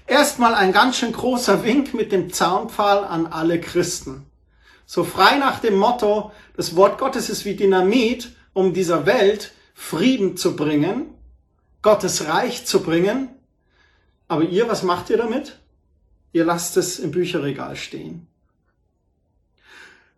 Erstmal 0.08 0.55
ein 0.55 0.72
ganz 0.72 0.98
schön 0.98 1.12
großer 1.12 1.63
Wink 1.63 1.93
mit 1.93 2.12
dem 2.12 2.34
Zaunpfahl 2.34 3.05
an 3.05 3.27
alle 3.27 3.62
Christen. 3.62 4.25
So 4.88 5.03
frei 5.03 5.38
nach 5.38 5.60
dem 5.60 5.75
Motto, 5.77 6.31
das 6.58 6.75
Wort 6.75 6.98
Gottes 6.98 7.29
ist 7.29 7.46
wie 7.46 7.55
Dynamit, 7.55 8.31
um 8.53 8.74
dieser 8.74 9.05
Welt 9.05 9.51
Frieden 9.75 10.36
zu 10.36 10.55
bringen, 10.55 11.13
Gottes 11.84 12.27
Reich 12.27 12.65
zu 12.65 12.81
bringen. 12.81 13.29
Aber 14.27 14.43
ihr, 14.43 14.67
was 14.67 14.81
macht 14.81 15.12
ihr 15.12 15.17
damit? 15.17 15.60
Ihr 16.31 16.45
lasst 16.45 16.77
es 16.77 17.00
im 17.00 17.12
Bücherregal 17.12 17.75
stehen. 17.75 18.27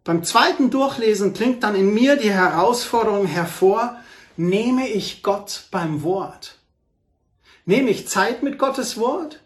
Beim 0.04 0.24
zweiten 0.24 0.72
Durchlesen 0.72 1.34
klingt 1.34 1.64
dann 1.64 1.76
in 1.76 1.94
mir 1.94 2.16
die 2.16 2.32
Herausforderung 2.32 3.28
hervor, 3.28 3.98
nehme 4.36 4.88
ich 4.88 5.22
Gott 5.22 5.68
beim 5.70 6.02
Wort? 6.02 6.58
Nehme 7.66 7.92
ich 7.92 8.08
Zeit 8.08 8.42
mit 8.42 8.58
Gottes 8.58 8.98
Wort? 8.98 9.42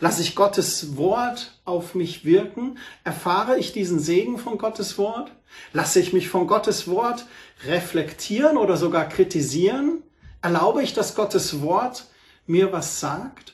Lasse 0.00 0.22
ich 0.22 0.34
Gottes 0.34 0.96
Wort 0.96 1.58
auf 1.64 1.94
mich 1.94 2.24
wirken? 2.24 2.78
Erfahre 3.04 3.58
ich 3.58 3.72
diesen 3.72 4.00
Segen 4.00 4.38
von 4.38 4.58
Gottes 4.58 4.98
Wort? 4.98 5.30
Lasse 5.72 6.00
ich 6.00 6.12
mich 6.12 6.28
von 6.28 6.48
Gottes 6.48 6.88
Wort 6.88 7.26
reflektieren 7.64 8.56
oder 8.56 8.76
sogar 8.76 9.08
kritisieren? 9.08 10.02
Erlaube 10.42 10.82
ich, 10.82 10.92
dass 10.92 11.14
Gottes 11.14 11.62
Wort 11.62 12.06
mir 12.46 12.72
was 12.72 12.98
sagt? 12.98 13.53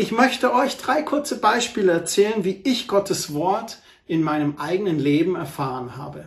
Ich 0.00 0.12
möchte 0.12 0.54
euch 0.54 0.78
drei 0.78 1.02
kurze 1.02 1.38
Beispiele 1.40 1.92
erzählen, 1.92 2.42
wie 2.42 2.62
ich 2.64 2.88
Gottes 2.88 3.34
Wort 3.34 3.80
in 4.06 4.22
meinem 4.22 4.56
eigenen 4.56 4.98
Leben 4.98 5.36
erfahren 5.36 5.98
habe. 5.98 6.24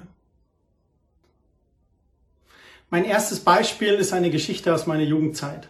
Mein 2.91 3.03
erstes 3.03 3.39
Beispiel 3.39 3.93
ist 3.93 4.13
eine 4.13 4.29
Geschichte 4.29 4.75
aus 4.75 4.85
meiner 4.85 5.01
Jugendzeit. 5.01 5.69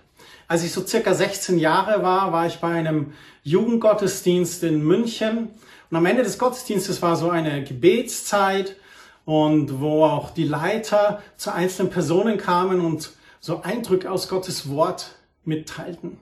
Als 0.49 0.65
ich 0.65 0.73
so 0.73 0.85
circa 0.85 1.13
16 1.13 1.57
Jahre 1.57 2.03
war, 2.03 2.33
war 2.33 2.45
ich 2.45 2.57
bei 2.57 2.73
einem 2.73 3.13
Jugendgottesdienst 3.43 4.63
in 4.63 4.83
München. 4.83 5.51
Und 5.89 5.95
am 5.95 6.05
Ende 6.05 6.23
des 6.23 6.37
Gottesdienstes 6.37 7.01
war 7.01 7.15
so 7.15 7.29
eine 7.29 7.63
Gebetszeit 7.63 8.75
und 9.23 9.79
wo 9.79 10.03
auch 10.03 10.31
die 10.31 10.43
Leiter 10.43 11.23
zu 11.37 11.53
einzelnen 11.53 11.89
Personen 11.89 12.37
kamen 12.37 12.81
und 12.81 13.13
so 13.39 13.61
Eindrücke 13.61 14.11
aus 14.11 14.27
Gottes 14.27 14.67
Wort 14.69 15.15
mitteilten. 15.45 16.17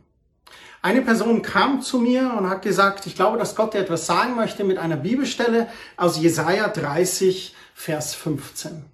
Eine 0.84 1.04
Person 1.04 1.44
kam 1.44 1.82
zu 1.82 2.00
mir 2.00 2.34
und 2.38 2.50
hat 2.50 2.64
gesagt, 2.64 3.06
ich 3.06 3.16
glaube, 3.16 3.38
dass 3.38 3.56
Gott 3.56 3.76
dir 3.76 3.80
etwas 3.80 4.08
sagen 4.08 4.36
möchte 4.36 4.64
mit 4.64 4.80
einer 4.80 4.98
Bibelstelle 4.98 5.68
aus 5.96 6.20
Jesaja 6.20 6.68
30, 6.70 7.56
Vers 7.76 8.16
15. 8.16 8.86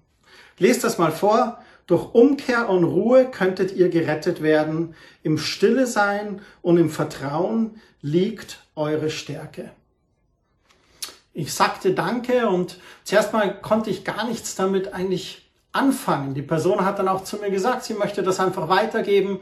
Lest 0.58 0.84
das 0.84 0.98
mal 0.98 1.12
vor. 1.12 1.58
Durch 1.86 2.12
Umkehr 2.12 2.68
und 2.68 2.84
Ruhe 2.84 3.30
könntet 3.30 3.72
ihr 3.74 3.88
gerettet 3.88 4.42
werden. 4.42 4.94
Im 5.22 5.38
Stille 5.38 5.86
sein 5.86 6.42
und 6.60 6.76
im 6.76 6.90
Vertrauen 6.90 7.80
liegt 8.02 8.60
eure 8.76 9.08
Stärke. 9.08 9.70
Ich 11.32 11.54
sagte 11.54 11.94
Danke 11.94 12.48
und 12.48 12.78
zuerst 13.04 13.32
mal 13.32 13.58
konnte 13.62 13.88
ich 13.88 14.04
gar 14.04 14.26
nichts 14.26 14.56
damit 14.56 14.92
eigentlich 14.92 15.48
anfangen. 15.72 16.34
Die 16.34 16.42
Person 16.42 16.84
hat 16.84 16.98
dann 16.98 17.08
auch 17.08 17.24
zu 17.24 17.38
mir 17.38 17.50
gesagt, 17.50 17.84
sie 17.84 17.94
möchte 17.94 18.22
das 18.22 18.40
einfach 18.40 18.68
weitergeben 18.68 19.40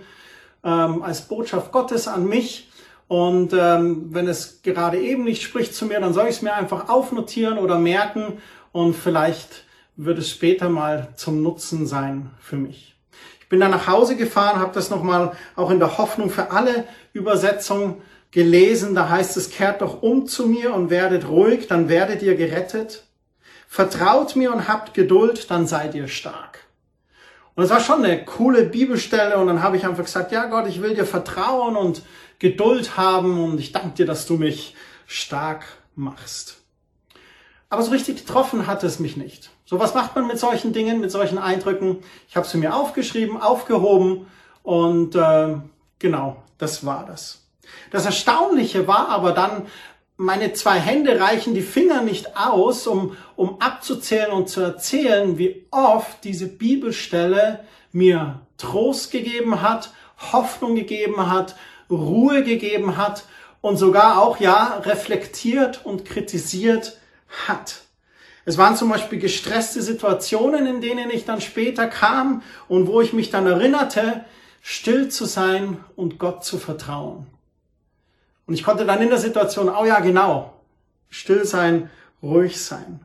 ähm, 0.66 1.02
als 1.02 1.23
Botschaft 1.23 1.73
Gottes 1.73 2.08
an 2.08 2.26
mich. 2.26 2.68
Und 3.08 3.52
ähm, 3.52 4.08
wenn 4.11 4.26
es 4.26 4.62
gerade 4.62 4.99
eben 4.99 5.25
nicht 5.25 5.42
spricht 5.42 5.75
zu 5.75 5.87
mir, 5.87 6.00
dann 6.00 6.12
soll 6.12 6.25
ich 6.25 6.37
es 6.37 6.42
mir 6.42 6.54
einfach 6.54 6.88
aufnotieren 6.88 7.56
oder 7.56 7.78
merken 7.78 8.38
und 8.73 8.94
vielleicht 8.94 9.64
wird 9.94 10.18
es 10.18 10.28
später 10.28 10.68
mal 10.68 11.08
zum 11.14 11.40
Nutzen 11.40 11.87
sein 11.87 12.30
für 12.40 12.56
mich. 12.56 12.96
Ich 13.40 13.49
bin 13.49 13.61
dann 13.61 13.70
nach 13.70 13.87
Hause 13.87 14.16
gefahren, 14.16 14.58
habe 14.58 14.75
das 14.75 14.90
nochmal 14.90 15.32
auch 15.54 15.70
in 15.70 15.78
der 15.78 15.99
Hoffnung 15.99 16.30
für 16.30 16.50
alle 16.50 16.85
Übersetzungen 17.12 18.02
gelesen. 18.32 18.96
Da 18.96 19.08
heißt 19.08 19.37
es, 19.37 19.50
kehrt 19.50 19.82
doch 19.82 20.02
um 20.02 20.26
zu 20.26 20.49
mir 20.49 20.75
und 20.75 20.90
werdet 20.90 21.28
ruhig, 21.28 21.68
dann 21.68 21.88
werdet 21.88 22.23
ihr 22.23 22.35
gerettet. 22.35 23.04
Vertraut 23.68 24.35
mir 24.35 24.52
und 24.52 24.66
habt 24.66 24.94
Geduld, 24.94 25.49
dann 25.49 25.68
seid 25.68 25.94
ihr 25.94 26.08
stark. 26.08 26.65
Und 27.57 27.65
es 27.65 27.71
war 27.71 27.81
schon 27.81 28.05
eine 28.05 28.23
coole 28.25 28.65
Bibelstelle 28.65 29.39
und 29.39 29.47
dann 29.47 29.63
habe 29.63 29.79
ich 29.79 29.87
einfach 29.87 30.05
gesagt, 30.05 30.31
ja 30.31 30.45
Gott, 30.47 30.69
ich 30.69 30.83
will 30.83 30.95
dir 30.95 31.07
vertrauen 31.07 31.75
und 31.75 32.03
Geduld 32.39 32.99
haben 32.99 33.43
und 33.43 33.59
ich 33.59 33.73
danke 33.73 33.97
dir, 33.97 34.07
dass 34.07 34.27
du 34.27 34.37
mich 34.37 34.75
stark 35.07 35.65
machst. 35.95 36.59
Aber 37.71 37.83
so 37.83 37.91
richtig 37.91 38.19
getroffen 38.19 38.67
hat 38.67 38.85
es 38.85 39.01
mich 39.01 39.17
nicht. 39.17 39.51
So, 39.65 39.81
was 39.81 39.95
macht 39.95 40.15
man 40.15 40.27
mit 40.27 40.39
solchen 40.39 40.75
Dingen, 40.75 41.01
mit 41.01 41.11
solchen 41.11 41.39
Eindrücken? 41.39 41.99
Ich 42.29 42.37
habe 42.37 42.47
sie 42.47 42.59
mir 42.59 42.75
aufgeschrieben, 42.75 43.41
aufgehoben 43.41 44.27
und 44.63 45.15
äh, 45.15 45.57
genau, 45.99 46.43
das 46.59 46.85
war 46.85 47.07
das. 47.07 47.43
Das 47.91 48.05
Erstaunliche 48.05 48.87
war 48.87 49.09
aber 49.09 49.33
dann, 49.33 49.63
meine 50.16 50.52
zwei 50.54 50.78
Hände 50.78 51.20
reichen 51.20 51.54
die 51.54 51.62
Finger 51.62 52.02
nicht 52.02 52.37
aus, 52.37 52.87
um, 52.87 53.16
um 53.37 53.61
abzuzählen 53.61 54.32
und 54.32 54.49
zu 54.49 54.61
erzählen, 54.61 55.38
wie 55.38 55.66
oft 55.70 56.25
diese 56.25 56.46
Bibelstelle 56.46 57.61
mir 57.92 58.40
Trost 58.56 59.11
gegeben 59.11 59.61
hat, 59.61 59.92
Hoffnung 60.32 60.75
gegeben 60.75 61.30
hat, 61.30 61.56
Ruhe 61.90 62.42
gegeben 62.42 62.96
hat 62.96 63.25
und 63.61 63.76
sogar 63.76 64.23
auch, 64.23 64.40
ja, 64.40 64.78
reflektiert 64.85 65.85
und 65.85 66.04
kritisiert 66.04 66.99
hat. 67.46 67.80
Es 68.44 68.58
waren 68.58 68.76
zum 68.76 68.88
Beispiel 68.88 69.18
gestresste 69.18 69.82
Situationen, 69.82 70.66
in 70.66 70.80
denen 70.80 71.11
ich 71.11 71.25
dann 71.25 71.40
später 71.40 71.88
kam 71.88 72.42
und 72.68 72.87
wo 72.87 73.00
ich 73.00 73.12
mich 73.12 73.30
dann 73.30 73.46
erinnerte, 73.46 74.25
still 74.62 75.08
zu 75.08 75.26
sein 75.26 75.85
und 75.96 76.18
Gott 76.18 76.44
zu 76.44 76.58
vertrauen. 76.58 77.26
Und 78.47 78.55
ich 78.55 78.65
konnte 78.65 78.87
dann 78.87 79.03
in 79.03 79.09
der 79.09 79.19
Situation, 79.19 79.69
oh 79.69 79.85
ja, 79.85 80.00
genau, 80.00 80.55
still 81.09 81.45
sein, 81.45 81.91
ruhig 82.23 82.62
sein. 82.62 83.00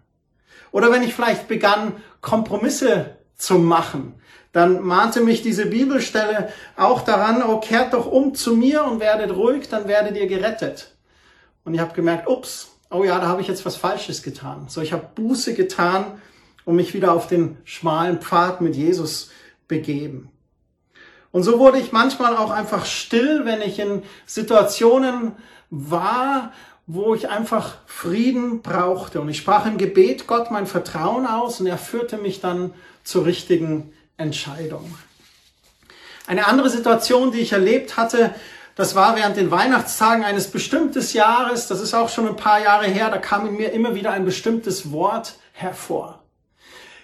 Oder 0.71 0.91
wenn 0.91 1.03
ich 1.03 1.13
vielleicht 1.13 1.47
begann, 1.47 1.93
Kompromisse 2.21 3.17
zu 3.35 3.57
machen, 3.57 4.13
dann 4.51 4.81
mahnte 4.81 5.21
mich 5.21 5.41
diese 5.41 5.65
Bibelstelle 5.65 6.51
auch 6.75 7.01
daran, 7.01 7.41
oh, 7.43 7.59
kehrt 7.59 7.93
doch 7.93 8.05
um 8.05 8.35
zu 8.35 8.55
mir 8.55 8.83
und 8.83 8.99
werdet 8.99 9.35
ruhig, 9.35 9.69
dann 9.69 9.87
werdet 9.87 10.17
ihr 10.17 10.27
gerettet. 10.27 10.95
Und 11.63 11.73
ich 11.73 11.79
habe 11.79 11.93
gemerkt, 11.93 12.27
ups, 12.27 12.71
oh 12.89 13.03
ja, 13.03 13.19
da 13.19 13.27
habe 13.27 13.41
ich 13.41 13.47
jetzt 13.47 13.65
was 13.65 13.77
Falsches 13.77 14.23
getan. 14.23 14.65
So, 14.67 14.81
ich 14.81 14.93
habe 14.93 15.09
Buße 15.15 15.53
getan 15.53 16.21
und 16.65 16.75
mich 16.75 16.93
wieder 16.93 17.13
auf 17.13 17.27
den 17.27 17.57
schmalen 17.63 18.21
Pfad 18.21 18.61
mit 18.61 18.75
Jesus 18.75 19.31
begeben. 19.67 20.30
Und 21.31 21.43
so 21.43 21.59
wurde 21.59 21.79
ich 21.79 21.91
manchmal 21.91 22.35
auch 22.35 22.51
einfach 22.51 22.85
still, 22.85 23.45
wenn 23.45 23.61
ich 23.61 23.79
in 23.79 24.03
Situationen 24.25 25.33
war, 25.69 26.51
wo 26.87 27.15
ich 27.15 27.29
einfach 27.29 27.75
Frieden 27.85 28.61
brauchte. 28.61 29.21
Und 29.21 29.29
ich 29.29 29.37
sprach 29.37 29.65
im 29.65 29.77
Gebet 29.77 30.27
Gott 30.27 30.51
mein 30.51 30.67
Vertrauen 30.67 31.25
aus 31.25 31.59
und 31.61 31.67
er 31.67 31.77
führte 31.77 32.17
mich 32.17 32.41
dann 32.41 32.73
zur 33.03 33.25
richtigen 33.25 33.93
Entscheidung. 34.17 34.93
Eine 36.27 36.47
andere 36.47 36.69
Situation, 36.69 37.31
die 37.31 37.39
ich 37.39 37.53
erlebt 37.53 37.97
hatte, 37.97 38.33
das 38.75 38.95
war 38.95 39.15
während 39.15 39.37
den 39.37 39.51
Weihnachtstagen 39.51 40.23
eines 40.23 40.49
bestimmtes 40.49 41.13
Jahres, 41.13 41.67
das 41.67 41.81
ist 41.81 41.93
auch 41.93 42.09
schon 42.09 42.27
ein 42.27 42.35
paar 42.35 42.61
Jahre 42.61 42.87
her, 42.87 43.09
da 43.09 43.17
kam 43.17 43.47
in 43.47 43.55
mir 43.55 43.73
immer 43.73 43.95
wieder 43.95 44.11
ein 44.11 44.25
bestimmtes 44.25 44.91
Wort 44.91 45.35
hervor. 45.53 46.20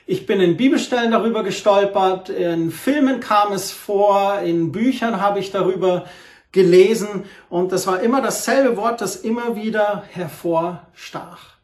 Ich 0.09 0.25
bin 0.25 0.39
in 0.39 0.55
Bibelstellen 0.55 1.11
darüber 1.11 1.43
gestolpert, 1.43 2.29
in 2.29 2.71
Filmen 2.71 3.19
kam 3.19 3.51
es 3.51 3.73
vor, 3.73 4.39
in 4.39 4.71
Büchern 4.71 5.19
habe 5.19 5.39
ich 5.39 5.51
darüber 5.51 6.05
gelesen 6.53 7.25
und 7.49 7.73
das 7.73 7.87
war 7.87 7.99
immer 7.99 8.21
dasselbe 8.21 8.77
Wort, 8.77 9.01
das 9.01 9.17
immer 9.17 9.57
wieder 9.57 10.05
hervorstach. 10.13 11.57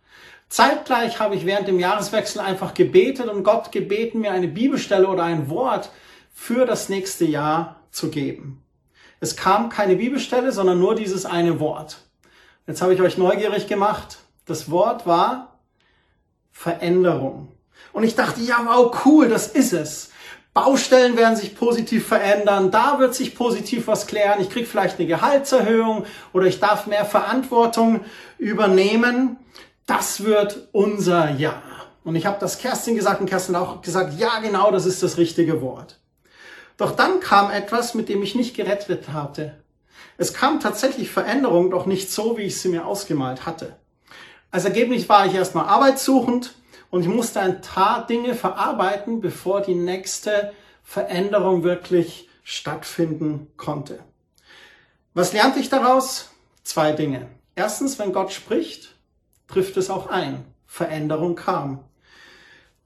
Zeitgleich 0.49 1.21
habe 1.21 1.35
ich 1.35 1.45
während 1.45 1.69
dem 1.69 1.79
Jahreswechsel 1.79 2.41
einfach 2.41 2.73
gebetet 2.73 3.29
und 3.29 3.45
Gott 3.45 3.71
gebeten, 3.71 4.19
mir 4.19 4.33
eine 4.33 4.49
Bibelstelle 4.49 5.07
oder 5.07 5.23
ein 5.23 5.49
Wort 5.49 5.89
für 6.33 6.65
das 6.65 6.89
nächste 6.89 7.23
Jahr 7.23 7.77
zu 7.91 8.09
geben. 8.09 8.61
Es 9.21 9.37
kam 9.37 9.69
keine 9.69 9.95
Bibelstelle, 9.95 10.51
sondern 10.51 10.79
nur 10.79 10.95
dieses 10.95 11.25
eine 11.25 11.61
Wort. 11.61 11.99
Jetzt 12.67 12.81
habe 12.81 12.93
ich 12.93 12.99
euch 12.99 13.17
neugierig 13.17 13.67
gemacht. 13.67 14.17
Das 14.45 14.69
Wort 14.69 15.07
war 15.07 15.59
Veränderung. 16.51 17.53
Und 17.93 18.03
ich 18.03 18.15
dachte, 18.15 18.41
ja, 18.41 18.61
wow, 18.65 18.93
cool, 19.05 19.29
das 19.29 19.47
ist 19.47 19.71
es. 19.71 20.09
Baustellen 20.53 21.17
werden 21.17 21.35
sich 21.35 21.55
positiv 21.55 22.07
verändern, 22.07 22.69
da 22.69 22.99
wird 22.99 23.15
sich 23.15 23.35
positiv 23.35 23.87
was 23.87 24.05
klären, 24.05 24.39
ich 24.39 24.51
krieg 24.51 24.67
vielleicht 24.67 24.99
eine 24.99 25.07
Gehaltserhöhung 25.07 26.05
oder 26.31 26.45
ich 26.45 26.59
darf 26.59 26.85
mehr 26.85 27.05
Verantwortung 27.05 28.01
übernehmen. 28.37 29.37
Das 29.87 30.23
wird 30.23 30.67
unser 30.71 31.31
Ja. 31.31 31.61
Und 32.03 32.15
ich 32.15 32.25
habe 32.25 32.37
das 32.39 32.57
Kerstin 32.57 32.95
gesagt 32.95 33.21
und 33.21 33.29
Kerstin 33.29 33.55
auch 33.55 33.81
gesagt, 33.81 34.19
ja 34.19 34.39
genau, 34.39 34.71
das 34.71 34.85
ist 34.85 35.01
das 35.01 35.17
richtige 35.17 35.61
Wort. 35.61 35.99
Doch 36.77 36.91
dann 36.91 37.19
kam 37.19 37.49
etwas, 37.49 37.93
mit 37.93 38.09
dem 38.09 38.21
ich 38.21 38.35
nicht 38.35 38.55
gerettet 38.55 39.09
hatte. 39.13 39.55
Es 40.17 40.33
kam 40.33 40.59
tatsächlich 40.59 41.09
Veränderung, 41.09 41.71
doch 41.71 41.85
nicht 41.85 42.11
so, 42.11 42.37
wie 42.37 42.43
ich 42.43 42.59
sie 42.59 42.69
mir 42.69 42.85
ausgemalt 42.85 43.45
hatte. 43.45 43.77
Als 44.51 44.65
Ergebnis 44.65 45.07
war 45.09 45.25
ich 45.25 45.33
erstmal 45.33 45.65
arbeitssuchend, 45.65 46.53
und 46.93 47.01
ich 47.01 47.07
musste 47.07 47.39
ein 47.39 47.59
paar 47.61 48.05
Dinge 48.05 48.35
verarbeiten, 48.35 49.19
bevor 49.19 49.61
die 49.61 49.73
nächste 49.73 50.53
Veränderung 50.83 51.63
wirklich 51.63 52.29
stattfinden 52.43 53.47
konnte. 53.57 53.97
Was 55.15 55.33
lernte 55.33 55.57
ich 55.57 55.69
daraus? 55.69 56.29
Zwei 56.61 56.91
Dinge. 56.91 57.25
Erstens, 57.55 57.97
wenn 57.97 58.13
Gott 58.13 58.31
spricht, 58.31 58.93
trifft 59.47 59.75
es 59.77 59.89
auch 59.89 60.05
ein. 60.05 60.45
Veränderung 60.67 61.33
kam. 61.33 61.83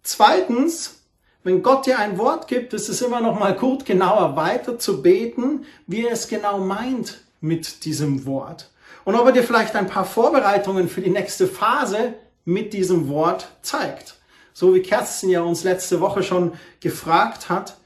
Zweitens, 0.03 1.03
wenn 1.43 1.61
Gott 1.61 1.85
dir 1.85 1.99
ein 1.99 2.17
Wort 2.17 2.47
gibt, 2.47 2.73
ist 2.73 2.87
es 2.87 3.01
immer 3.01 3.19
noch 3.19 3.37
mal 3.37 3.55
gut, 3.55 3.83
genauer 3.83 4.37
weiter 4.37 4.79
zu 4.79 5.01
beten, 5.01 5.65
wie 5.85 6.05
er 6.05 6.13
es 6.13 6.29
genau 6.29 6.59
meint 6.59 7.25
mit 7.41 7.83
diesem 7.83 8.25
Wort. 8.25 8.71
Und 9.03 9.15
ob 9.15 9.25
er 9.25 9.33
dir 9.33 9.43
vielleicht 9.43 9.75
ein 9.75 9.87
paar 9.87 10.05
Vorbereitungen 10.05 10.87
für 10.87 11.01
die 11.01 11.09
nächste 11.09 11.45
Phase 11.45 12.13
mit 12.48 12.72
diesem 12.72 13.10
Wort 13.10 13.50
zeigt. 13.62 14.16
So 14.54 14.74
wie 14.74 14.82
Kerstin 14.82 15.30
ja 15.30 15.42
uns 15.42 15.66
letzte 15.66 16.00
Woche 16.00 16.24
schon 16.24 16.54
gefragt 16.80 17.50
hat, 17.50 17.77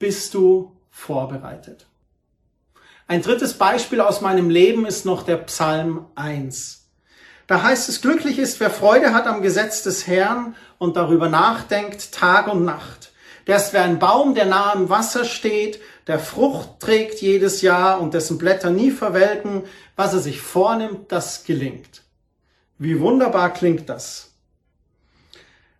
bist 0.00 0.34
du 0.34 0.76
vorbereitet? 0.90 1.86
Ein 3.06 3.22
drittes 3.22 3.54
Beispiel 3.54 4.00
aus 4.00 4.20
meinem 4.20 4.50
Leben 4.50 4.86
ist 4.86 5.06
noch 5.06 5.22
der 5.22 5.36
Psalm 5.36 6.04
1. 6.16 6.88
Da 7.46 7.62
heißt 7.62 7.88
es, 7.88 8.02
glücklich 8.02 8.38
ist, 8.38 8.58
wer 8.58 8.70
Freude 8.70 9.14
hat 9.14 9.26
am 9.26 9.40
Gesetz 9.40 9.82
des 9.84 10.06
Herrn 10.06 10.56
und 10.78 10.96
darüber 10.96 11.28
nachdenkt 11.28 12.12
Tag 12.12 12.48
und 12.48 12.64
Nacht. 12.64 13.12
Der 13.46 13.56
ist 13.56 13.72
wie 13.72 13.78
ein 13.78 14.00
Baum, 14.00 14.34
der 14.34 14.46
nah 14.46 14.72
am 14.72 14.90
Wasser 14.90 15.24
steht, 15.24 15.80
der 16.08 16.18
Frucht 16.18 16.80
trägt 16.80 17.22
jedes 17.22 17.62
Jahr 17.62 18.00
und 18.00 18.14
dessen 18.14 18.36
Blätter 18.36 18.70
nie 18.70 18.90
verwelken. 18.90 19.62
Was 19.94 20.12
er 20.12 20.20
sich 20.20 20.40
vornimmt, 20.40 21.12
das 21.12 21.44
gelingt. 21.44 22.02
Wie 22.78 23.00
wunderbar 23.00 23.52
klingt 23.52 23.88
das. 23.88 24.30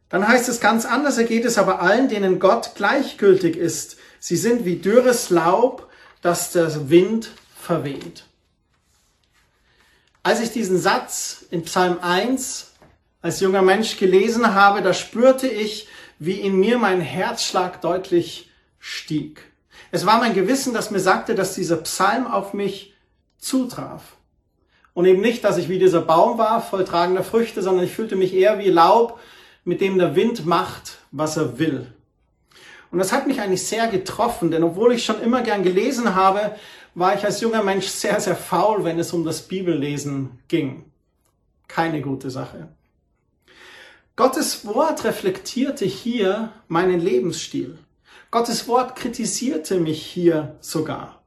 Dann 0.09 0.27
heißt 0.27 0.49
es 0.49 0.61
ganz 0.61 0.85
anders, 0.85 1.19
er 1.19 1.25
geht 1.25 1.45
es 1.45 1.59
aber 1.59 1.81
allen, 1.81 2.09
denen 2.09 2.41
Gott 2.41 2.73
gleichgültig 2.75 3.57
ist. 3.57 3.99
Sie 4.19 4.37
sind 4.37 4.65
wie 4.65 4.77
dürres 4.77 5.31
Laub, 5.31 5.89
das 6.23 6.53
der 6.53 6.91
Wind 6.91 7.31
verweht. 7.61 8.25
Als 10.23 10.41
ich 10.41 10.51
diesen 10.51 10.79
Satz 10.79 11.45
in 11.51 11.63
Psalm 11.63 11.99
1 12.01 12.73
als 13.21 13.41
junger 13.41 13.63
Mensch 13.63 13.99
gelesen 13.99 14.55
habe, 14.55 14.83
da 14.83 14.95
spürte 14.95 15.47
ich, 15.47 15.89
wie 16.19 16.41
in 16.41 16.57
mir 16.59 16.79
mein 16.79 17.01
Herzschlag 17.01 17.81
deutlich 17.81 18.51
stieg. 18.79 19.43
Es 19.91 20.05
war 20.05 20.19
mein 20.19 20.35
Gewissen, 20.35 20.75
das 20.75 20.91
mir 20.91 21.01
sagte, 21.01 21.35
dass 21.35 21.55
dieser 21.55 21.77
Psalm 21.79 22.27
auf 22.27 22.55
mich 22.55 22.95
zutraf. 23.39 24.18
Und 24.99 25.05
eben 25.05 25.21
nicht, 25.21 25.45
dass 25.45 25.59
ich 25.59 25.69
wie 25.69 25.79
dieser 25.79 26.01
Baum 26.01 26.39
war, 26.39 26.61
voll 26.61 26.85
tragender 26.85 27.23
Früchte, 27.23 27.63
sondern 27.63 27.85
ich 27.85 27.93
fühlte 27.93 28.17
mich 28.17 28.35
eher 28.35 28.59
wie 28.59 28.69
Laub, 28.69 29.21
mit 29.63 29.81
dem 29.81 29.97
der 29.97 30.17
Wind 30.17 30.45
macht, 30.45 30.99
was 31.13 31.37
er 31.37 31.61
will. 31.61 31.87
Und 32.91 32.99
das 32.99 33.13
hat 33.13 33.29
mich 33.29 33.41
eigentlich 33.41 33.65
sehr 33.65 33.87
getroffen, 33.87 34.51
denn 34.51 34.65
obwohl 34.65 34.93
ich 34.93 35.05
schon 35.05 35.23
immer 35.23 35.43
gern 35.43 35.63
gelesen 35.63 36.17
habe, 36.17 36.57
war 36.97 37.15
ich 37.15 37.25
als 37.25 37.41
junger 37.41 37.63
Mensch 37.63 37.87
sehr, 37.87 38.19
sehr 38.19 38.35
faul, 38.35 38.83
wenn 38.83 38.99
es 38.99 39.13
um 39.13 39.25
das 39.25 39.43
Bibellesen 39.43 40.41
ging. 40.49 40.87
Keine 41.69 42.01
gute 42.01 42.29
Sache. 42.29 42.67
Gottes 44.17 44.67
Wort 44.67 45.05
reflektierte 45.05 45.85
hier 45.85 46.51
meinen 46.67 46.99
Lebensstil. 46.99 47.79
Gottes 48.33 48.67
Wort 48.67 48.97
kritisierte 48.97 49.79
mich 49.79 50.03
hier 50.03 50.57
sogar. 50.59 51.18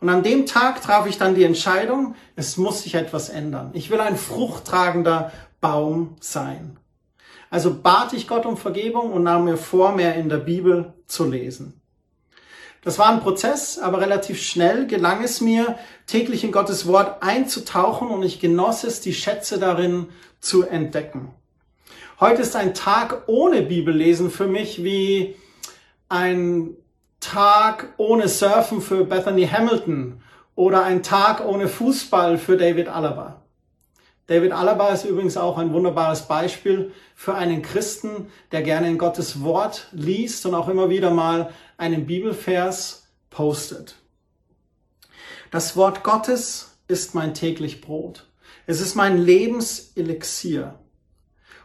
Und 0.00 0.08
an 0.08 0.22
dem 0.22 0.46
Tag 0.46 0.82
traf 0.82 1.06
ich 1.06 1.18
dann 1.18 1.34
die 1.34 1.44
Entscheidung, 1.44 2.14
es 2.34 2.56
muss 2.56 2.82
sich 2.82 2.94
etwas 2.94 3.28
ändern. 3.28 3.70
Ich 3.72 3.90
will 3.90 4.00
ein 4.00 4.16
fruchttragender 4.16 5.32
Baum 5.60 6.16
sein. 6.20 6.76
Also 7.50 7.74
bat 7.74 8.12
ich 8.12 8.28
Gott 8.28 8.44
um 8.44 8.56
Vergebung 8.56 9.12
und 9.12 9.22
nahm 9.22 9.44
mir 9.44 9.56
vor, 9.56 9.92
mehr 9.92 10.14
in 10.16 10.28
der 10.28 10.38
Bibel 10.38 10.92
zu 11.06 11.24
lesen. 11.24 11.80
Das 12.82 12.98
war 12.98 13.08
ein 13.08 13.20
Prozess, 13.20 13.78
aber 13.78 14.00
relativ 14.00 14.40
schnell 14.40 14.86
gelang 14.86 15.24
es 15.24 15.40
mir, 15.40 15.76
täglich 16.06 16.44
in 16.44 16.52
Gottes 16.52 16.86
Wort 16.86 17.22
einzutauchen 17.22 18.08
und 18.08 18.22
ich 18.22 18.38
genoss 18.38 18.84
es, 18.84 19.00
die 19.00 19.14
Schätze 19.14 19.58
darin 19.58 20.06
zu 20.40 20.62
entdecken. 20.62 21.32
Heute 22.20 22.42
ist 22.42 22.54
ein 22.54 22.74
Tag 22.74 23.24
ohne 23.26 23.62
Bibellesen 23.62 24.30
für 24.30 24.46
mich 24.46 24.84
wie 24.84 25.34
ein 26.08 26.76
Tag 27.26 27.88
ohne 27.96 28.28
Surfen 28.28 28.80
für 28.80 29.04
Bethany 29.04 29.48
Hamilton 29.48 30.22
oder 30.54 30.84
ein 30.84 31.02
Tag 31.02 31.44
ohne 31.44 31.66
Fußball 31.66 32.38
für 32.38 32.56
David 32.56 32.86
Alaba. 32.86 33.42
David 34.28 34.52
Alaba 34.52 34.90
ist 34.90 35.04
übrigens 35.04 35.36
auch 35.36 35.58
ein 35.58 35.72
wunderbares 35.72 36.22
Beispiel 36.22 36.92
für 37.16 37.34
einen 37.34 37.62
Christen, 37.62 38.30
der 38.52 38.62
gerne 38.62 38.88
in 38.88 38.96
Gottes 38.96 39.42
Wort 39.42 39.88
liest 39.90 40.46
und 40.46 40.54
auch 40.54 40.68
immer 40.68 40.88
wieder 40.88 41.10
mal 41.10 41.50
einen 41.76 42.06
Bibelvers 42.06 43.08
postet. 43.28 43.96
Das 45.50 45.76
Wort 45.76 46.04
Gottes 46.04 46.76
ist 46.86 47.16
mein 47.16 47.34
täglich 47.34 47.80
Brot. 47.80 48.28
Es 48.68 48.80
ist 48.80 48.94
mein 48.94 49.18
Lebenselixier. 49.18 50.78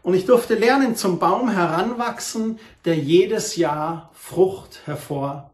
Und 0.01 0.15
ich 0.15 0.25
durfte 0.25 0.55
lernen, 0.55 0.95
zum 0.95 1.19
Baum 1.19 1.51
heranwachsen, 1.51 2.57
der 2.85 2.97
jedes 2.97 3.55
Jahr 3.57 4.09
Frucht 4.13 4.81
hervorbringt. 4.85 5.50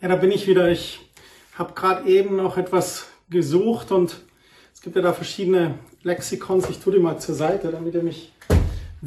Ja, 0.00 0.08
da 0.08 0.16
bin 0.16 0.30
ich 0.30 0.46
wieder. 0.46 0.70
Ich 0.70 1.00
habe 1.54 1.72
gerade 1.72 2.08
eben 2.08 2.36
noch 2.36 2.56
etwas 2.56 3.08
gesucht 3.30 3.90
und 3.90 4.24
gibt 4.84 4.96
ja 4.96 5.02
da 5.02 5.14
verschiedene 5.14 5.78
Lexikons. 6.02 6.68
Ich 6.68 6.78
tue 6.78 6.92
die 6.92 6.98
mal 6.98 7.18
zur 7.18 7.34
Seite, 7.34 7.72
damit 7.72 7.94
ihr 7.94 8.02
mich 8.02 8.33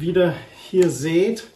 wieder 0.00 0.34
hier 0.68 0.90
seht. 0.90 1.46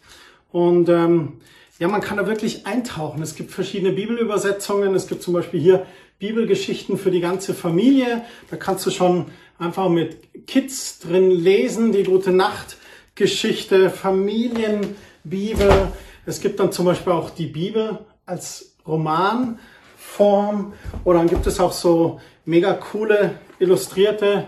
Und 0.51 0.89
ähm, 0.89 1.41
ja, 1.79 1.89
man 1.89 2.01
kann 2.01 2.17
da 2.17 2.27
wirklich 2.27 2.67
eintauchen. 2.67 3.23
Es 3.23 3.35
gibt 3.35 3.51
verschiedene 3.51 3.93
Bibelübersetzungen. 3.93 4.95
Es 4.95 5.07
gibt 5.07 5.23
zum 5.23 5.35
Beispiel 5.35 5.61
hier 5.61 5.87
Bibelgeschichten 6.19 6.99
für 6.99 7.11
die 7.11 7.21
ganze 7.21 7.55
Familie. 7.55 8.23
Da 8.51 8.57
kannst 8.57 8.87
du 8.87 8.91
schon 8.91 9.27
einfach 9.59 9.89
mit 9.89 10.47
Kids 10.47 11.01
drin 11.01 11.31
lesen. 11.31 11.93
Die 11.93 12.05
gute 12.05 12.31
Nacht 12.31 12.77
Geschichte, 13.15 13.91
Familienbibel. 13.91 15.89
Es 16.25 16.41
gibt 16.41 16.61
dann 16.61 16.73
zum 16.73 16.87
Beispiel 16.87 17.13
auch 17.13 17.31
die 17.31 17.47
Bibel 17.47 17.99
als 18.27 18.77
Romanform. 18.87 20.73
Oder 21.05 21.19
dann 21.19 21.29
gibt 21.29 21.47
es 21.47 21.61
auch 21.61 21.73
so 21.73 22.21
mega 22.45 22.75
coole 22.75 23.39
illustrierte 23.59 24.47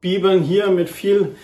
Bibeln 0.00 0.42
hier 0.42 0.68
mit 0.68 0.88
viel 0.90 1.36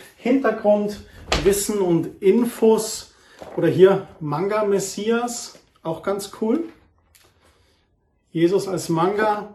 Hintergrundwissen 1.29 1.81
und 1.81 2.23
Infos. 2.23 3.13
Oder 3.57 3.69
hier 3.69 4.09
Manga 4.21 4.65
Messias, 4.65 5.59
auch 5.83 6.03
ganz 6.03 6.33
cool. 6.41 6.65
Jesus 8.33 8.69
als 8.69 8.89
Manga 8.89 9.55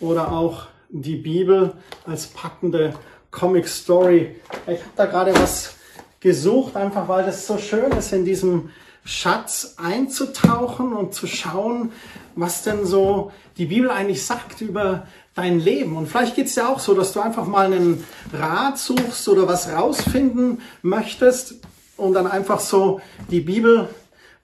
oder 0.00 0.32
auch 0.32 0.66
die 0.88 1.16
Bibel 1.16 1.72
als 2.06 2.26
packende 2.28 2.94
Comic 3.30 3.68
Story. 3.68 4.36
Ich 4.66 4.80
habe 4.80 4.90
da 4.96 5.06
gerade 5.06 5.34
was 5.34 5.74
gesucht, 6.20 6.76
einfach 6.76 7.08
weil 7.08 7.24
das 7.24 7.46
so 7.46 7.58
schön 7.58 7.90
ist, 7.92 8.12
in 8.12 8.24
diesem 8.24 8.70
Schatz 9.04 9.74
einzutauchen 9.76 10.92
und 10.92 11.12
zu 11.14 11.26
schauen, 11.26 11.92
was 12.36 12.62
denn 12.62 12.84
so 12.86 13.32
die 13.56 13.66
Bibel 13.66 13.90
eigentlich 13.90 14.24
sagt 14.24 14.60
über 14.60 15.06
dein 15.34 15.58
Leben. 15.58 15.96
Und 15.96 16.08
vielleicht 16.08 16.36
geht 16.36 16.46
es 16.46 16.54
ja 16.54 16.68
auch 16.68 16.80
so, 16.80 16.94
dass 16.94 17.12
du 17.12 17.20
einfach 17.20 17.46
mal 17.46 17.66
einen 17.66 18.04
Rat 18.32 18.78
suchst 18.78 19.28
oder 19.28 19.48
was 19.48 19.68
rausfinden 19.68 20.60
möchtest 20.82 21.56
und 21.96 22.14
dann 22.14 22.26
einfach 22.26 22.60
so 22.60 23.00
die 23.30 23.40
Bibel 23.40 23.88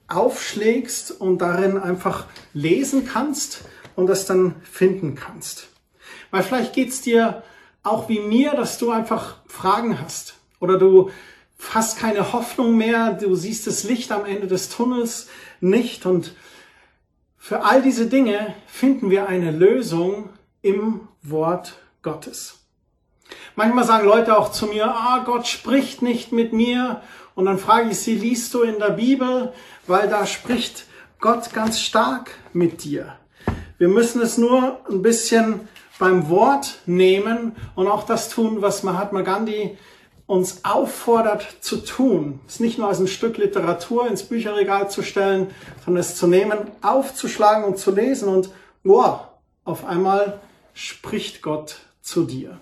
aufschlägst 0.09 1.21
und 1.21 1.39
darin 1.39 1.79
einfach 1.79 2.27
lesen 2.53 3.07
kannst 3.07 3.63
und 3.95 4.09
das 4.09 4.27
dann 4.27 4.57
finden 4.63 5.15
kannst. 5.15 5.69
Weil 6.31 6.43
vielleicht 6.43 6.73
geht's 6.73 7.01
dir 7.01 7.43
auch 7.83 8.09
wie 8.09 8.21
mir, 8.21 8.53
dass 8.53 8.79
du 8.79 8.91
einfach 8.91 9.37
Fragen 9.47 10.01
hast 10.01 10.35
oder 10.59 10.79
du 10.79 11.11
hast 11.73 11.99
keine 11.99 12.33
Hoffnung 12.33 12.77
mehr, 12.77 13.13
du 13.13 13.35
siehst 13.35 13.67
das 13.67 13.85
Licht 13.85 14.13
am 14.13 14.25
Ende 14.25 14.47
des 14.47 14.69
Tunnels 14.69 15.29
nicht 15.61 16.07
und 16.07 16.35
für 17.43 17.65
all 17.65 17.81
diese 17.81 18.07
Dinge 18.07 18.55
finden 18.67 19.09
wir 19.09 19.27
eine 19.27 19.51
Lösung 19.51 20.29
im 20.61 21.09
Wort 21.23 21.79
Gottes. 22.03 22.59
Manchmal 23.57 23.85
sagen 23.85 24.07
Leute 24.07 24.37
auch 24.37 24.53
zu 24.53 24.67
mir, 24.67 24.95
ah, 24.95 25.23
Gott 25.25 25.47
spricht 25.47 26.03
nicht 26.03 26.33
mit 26.33 26.53
mir. 26.53 27.01
Und 27.35 27.47
dann 27.47 27.59
frage 27.59 27.91
ich 27.91 27.99
sie, 27.99 28.15
liest 28.15 28.53
du 28.53 28.61
in 28.61 28.79
der 28.79 28.91
Bibel? 28.91 29.55
Weil 29.87 30.09
da 30.09 30.27
spricht 30.27 30.85
Gott 31.19 31.55
ganz 31.55 31.81
stark 31.81 32.31
mit 32.53 32.85
dir. 32.85 33.17
Wir 33.79 33.89
müssen 33.89 34.21
es 34.21 34.37
nur 34.37 34.79
ein 34.91 35.01
bisschen 35.01 35.67
beim 35.99 36.29
Wort 36.29 36.79
nehmen 36.85 37.57
und 37.75 37.89
auch 37.89 38.05
das 38.05 38.29
tun, 38.29 38.61
was 38.61 38.83
Mahatma 38.83 39.23
Gandhi 39.23 39.79
uns 40.31 40.65
auffordert 40.65 41.45
zu 41.61 41.79
tun. 41.79 42.39
Es 42.47 42.61
nicht 42.61 42.79
nur 42.79 42.87
als 42.87 43.01
ein 43.01 43.09
Stück 43.09 43.37
Literatur 43.37 44.07
ins 44.07 44.23
Bücherregal 44.23 44.89
zu 44.89 45.03
stellen, 45.03 45.49
sondern 45.85 46.01
es 46.01 46.15
zu 46.15 46.29
nehmen, 46.29 46.59
aufzuschlagen 46.83 47.65
und 47.65 47.79
zu 47.79 47.91
lesen 47.91 48.29
und 48.29 48.51
wow, 48.85 49.23
auf 49.65 49.85
einmal 49.85 50.41
spricht 50.73 51.43
Gott 51.43 51.81
zu 52.01 52.23
dir. 52.23 52.61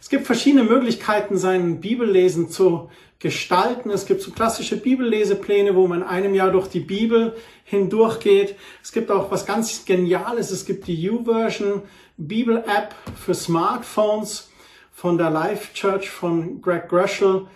Es 0.00 0.08
gibt 0.08 0.26
verschiedene 0.26 0.62
Möglichkeiten, 0.62 1.36
sein 1.38 1.80
Bibellesen 1.80 2.50
zu 2.50 2.88
gestalten. 3.18 3.90
Es 3.90 4.06
gibt 4.06 4.22
so 4.22 4.30
klassische 4.30 4.76
Bibellesepläne, 4.76 5.74
wo 5.74 5.88
man 5.88 6.02
in 6.02 6.06
einem 6.06 6.34
Jahr 6.34 6.52
durch 6.52 6.68
die 6.68 6.78
Bibel 6.78 7.34
hindurchgeht. 7.64 8.54
Es 8.80 8.92
gibt 8.92 9.10
auch 9.10 9.32
was 9.32 9.44
ganz 9.44 9.86
Geniales. 9.86 10.52
Es 10.52 10.64
gibt 10.64 10.86
die 10.86 11.10
U-Version 11.10 11.82
Bibel-App 12.16 12.94
für 13.18 13.34
Smartphones 13.34 14.50
von 14.96 15.18
der 15.18 15.28
Life 15.28 15.74
Church 15.74 16.08
von 16.08 16.62
Greg 16.62 16.88
Greshel. 16.88 17.46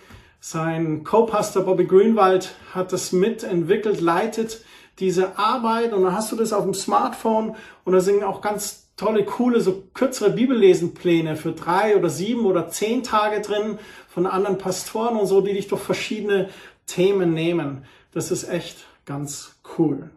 Sein 0.40 1.04
Co-Pastor 1.04 1.62
Bobby 1.62 1.86
Greenwald 1.86 2.54
hat 2.74 2.92
das 2.92 3.12
mitentwickelt, 3.12 4.02
leitet 4.02 4.62
diese 4.98 5.38
Arbeit 5.38 5.94
und 5.94 6.02
dann 6.02 6.12
hast 6.12 6.30
du 6.30 6.36
das 6.36 6.52
auf 6.52 6.64
dem 6.64 6.74
Smartphone 6.74 7.56
und 7.84 7.94
da 7.94 8.00
sind 8.00 8.22
auch 8.24 8.42
ganz 8.42 8.90
tolle, 8.98 9.24
coole, 9.24 9.62
so 9.62 9.84
kürzere 9.94 10.28
Bibellesenpläne 10.28 11.34
für 11.34 11.52
drei 11.52 11.96
oder 11.96 12.10
sieben 12.10 12.44
oder 12.44 12.68
zehn 12.68 13.02
Tage 13.02 13.40
drin 13.40 13.78
von 14.06 14.26
anderen 14.26 14.58
Pastoren 14.58 15.16
und 15.16 15.26
so, 15.26 15.40
die 15.40 15.54
dich 15.54 15.68
durch 15.68 15.80
verschiedene 15.80 16.50
Themen 16.84 17.32
nehmen. 17.32 17.86
Das 18.12 18.30
ist 18.30 18.50
echt 18.50 18.84
ganz 19.06 19.56
cool. 19.78 20.10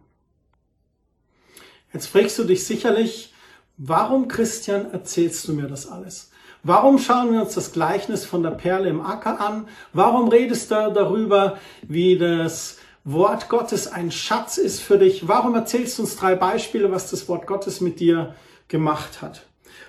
Jetzt 1.94 2.08
fragst 2.08 2.38
du 2.38 2.44
dich 2.44 2.66
sicherlich, 2.66 3.34
warum 3.78 4.28
Christian 4.28 4.92
erzählst 4.92 5.48
du 5.48 5.54
mir 5.54 5.68
das 5.68 5.88
alles? 5.88 6.33
Warum 6.64 6.98
schauen 6.98 7.34
wir 7.34 7.42
uns 7.42 7.56
das 7.56 7.74
Gleichnis 7.74 8.26
von 8.26 8.42
der 8.42 8.52
Perle 8.52 8.90
im 8.90 9.02
Acker 9.02 9.42
an? 9.42 9.68
Warum 9.92 10.30
redest 10.30 10.72
du 10.72 10.92
darüber, 10.94 11.58
wie 11.82 12.18
das 12.18 12.78
Wort 13.04 13.50
Gottes 13.50 13.92
ein 13.92 14.12
Schatz 14.12 14.58
ist 14.58 14.82
für 14.82 14.98
dich? 14.98 15.28
Warum 15.28 15.56
erzählst 15.56 15.98
du 15.98 16.04
uns 16.04 16.16
drei 16.16 16.36
Beispiele, 16.36 16.90
was 16.90 17.12
das 17.12 17.28
Wort 17.28 17.48
Gottes 17.48 17.82
mit 17.82 18.00
dir 18.00 18.34
gemacht 18.68 19.22
hat. 19.22 19.46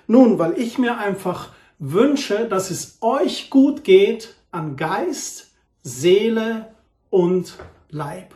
Nun, 0.06 0.38
weil 0.38 0.58
ich 0.58 0.78
mir 0.78 0.98
einfach 0.98 1.50
wünsche, 1.78 2.46
dass 2.46 2.70
es 2.70 2.98
euch 3.00 3.50
gut 3.50 3.84
geht 3.84 4.34
an 4.50 4.76
Geist, 4.76 5.52
Seele 5.82 6.74
und 7.10 7.54
Leib. 7.90 8.34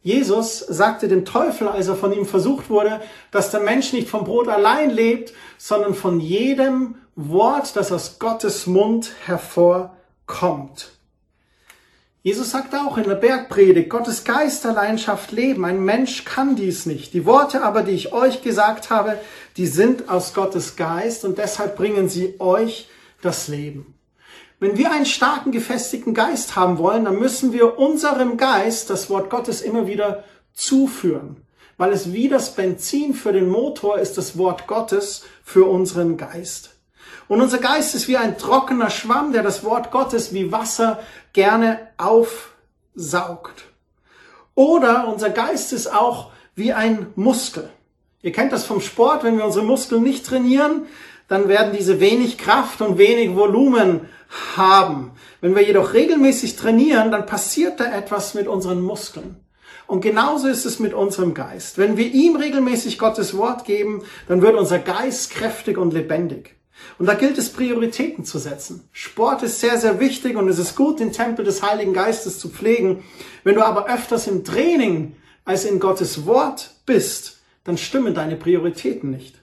Jesus 0.00 0.60
sagte 0.60 1.08
dem 1.08 1.24
Teufel, 1.24 1.68
als 1.68 1.88
er 1.88 1.96
von 1.96 2.12
ihm 2.12 2.26
versucht 2.26 2.70
wurde, 2.70 3.00
dass 3.32 3.50
der 3.50 3.60
Mensch 3.60 3.92
nicht 3.92 4.08
vom 4.08 4.24
Brot 4.24 4.48
allein 4.48 4.90
lebt, 4.90 5.32
sondern 5.58 5.94
von 5.94 6.20
jedem 6.20 6.94
Wort, 7.18 7.76
das 7.76 7.92
aus 7.92 8.18
Gottes 8.18 8.66
Mund 8.66 9.10
hervorkommt. 9.24 10.90
Jesus 12.22 12.50
sagt 12.50 12.74
auch 12.74 12.98
in 12.98 13.04
der 13.04 13.14
Bergpredigt, 13.14 13.88
Gottes 13.88 14.24
Geist 14.24 14.66
allein 14.66 14.98
schafft 14.98 15.32
Leben. 15.32 15.64
Ein 15.64 15.82
Mensch 15.82 16.26
kann 16.26 16.56
dies 16.56 16.84
nicht. 16.84 17.14
Die 17.14 17.24
Worte 17.24 17.62
aber, 17.62 17.82
die 17.82 17.92
ich 17.92 18.12
euch 18.12 18.42
gesagt 18.42 18.90
habe, 18.90 19.16
die 19.56 19.66
sind 19.66 20.10
aus 20.10 20.34
Gottes 20.34 20.76
Geist 20.76 21.24
und 21.24 21.38
deshalb 21.38 21.76
bringen 21.76 22.10
sie 22.10 22.34
euch 22.38 22.88
das 23.22 23.48
Leben. 23.48 23.94
Wenn 24.60 24.76
wir 24.76 24.92
einen 24.92 25.06
starken, 25.06 25.52
gefestigten 25.52 26.12
Geist 26.12 26.54
haben 26.54 26.76
wollen, 26.76 27.06
dann 27.06 27.18
müssen 27.18 27.54
wir 27.54 27.78
unserem 27.78 28.36
Geist 28.36 28.90
das 28.90 29.08
Wort 29.08 29.30
Gottes 29.30 29.62
immer 29.62 29.86
wieder 29.86 30.24
zuführen. 30.52 31.36
Weil 31.78 31.92
es 31.92 32.12
wie 32.12 32.28
das 32.28 32.54
Benzin 32.54 33.14
für 33.14 33.32
den 33.32 33.48
Motor 33.48 33.98
ist 33.98 34.18
das 34.18 34.36
Wort 34.36 34.66
Gottes 34.66 35.24
für 35.42 35.64
unseren 35.64 36.18
Geist. 36.18 36.75
Und 37.28 37.40
unser 37.40 37.58
Geist 37.58 37.94
ist 37.94 38.08
wie 38.08 38.16
ein 38.16 38.38
trockener 38.38 38.90
Schwamm, 38.90 39.32
der 39.32 39.42
das 39.42 39.64
Wort 39.64 39.90
Gottes 39.90 40.32
wie 40.32 40.52
Wasser 40.52 41.00
gerne 41.32 41.88
aufsaugt. 41.96 43.64
Oder 44.54 45.08
unser 45.08 45.30
Geist 45.30 45.72
ist 45.72 45.92
auch 45.92 46.30
wie 46.54 46.72
ein 46.72 47.08
Muskel. 47.16 47.68
Ihr 48.22 48.32
kennt 48.32 48.52
das 48.52 48.64
vom 48.64 48.80
Sport, 48.80 49.24
wenn 49.24 49.36
wir 49.36 49.44
unsere 49.44 49.64
Muskeln 49.64 50.02
nicht 50.02 50.26
trainieren, 50.26 50.86
dann 51.28 51.48
werden 51.48 51.74
diese 51.76 52.00
wenig 52.00 52.38
Kraft 52.38 52.80
und 52.80 52.98
wenig 52.98 53.34
Volumen 53.34 54.08
haben. 54.56 55.12
Wenn 55.40 55.54
wir 55.54 55.62
jedoch 55.62 55.92
regelmäßig 55.92 56.56
trainieren, 56.56 57.10
dann 57.10 57.26
passiert 57.26 57.80
da 57.80 57.84
etwas 57.84 58.34
mit 58.34 58.48
unseren 58.48 58.80
Muskeln. 58.80 59.36
Und 59.86 60.00
genauso 60.00 60.48
ist 60.48 60.64
es 60.64 60.80
mit 60.80 60.94
unserem 60.94 61.34
Geist. 61.34 61.78
Wenn 61.78 61.96
wir 61.96 62.06
ihm 62.06 62.36
regelmäßig 62.36 62.98
Gottes 62.98 63.36
Wort 63.36 63.64
geben, 63.64 64.02
dann 64.26 64.42
wird 64.42 64.56
unser 64.56 64.78
Geist 64.78 65.30
kräftig 65.30 65.78
und 65.78 65.92
lebendig. 65.92 66.55
Und 66.98 67.06
da 67.06 67.14
gilt 67.14 67.36
es, 67.38 67.52
Prioritäten 67.52 68.24
zu 68.24 68.38
setzen. 68.38 68.88
Sport 68.92 69.42
ist 69.42 69.60
sehr, 69.60 69.78
sehr 69.78 70.00
wichtig 70.00 70.36
und 70.36 70.48
es 70.48 70.58
ist 70.58 70.76
gut, 70.76 71.00
den 71.00 71.12
Tempel 71.12 71.44
des 71.44 71.62
Heiligen 71.62 71.92
Geistes 71.92 72.38
zu 72.38 72.48
pflegen. 72.48 73.04
Wenn 73.44 73.54
du 73.54 73.64
aber 73.64 73.86
öfters 73.86 74.26
im 74.26 74.44
Training 74.44 75.16
als 75.44 75.64
in 75.64 75.78
Gottes 75.78 76.26
Wort 76.26 76.70
bist, 76.86 77.38
dann 77.64 77.76
stimmen 77.76 78.14
deine 78.14 78.36
Prioritäten 78.36 79.10
nicht. 79.10 79.42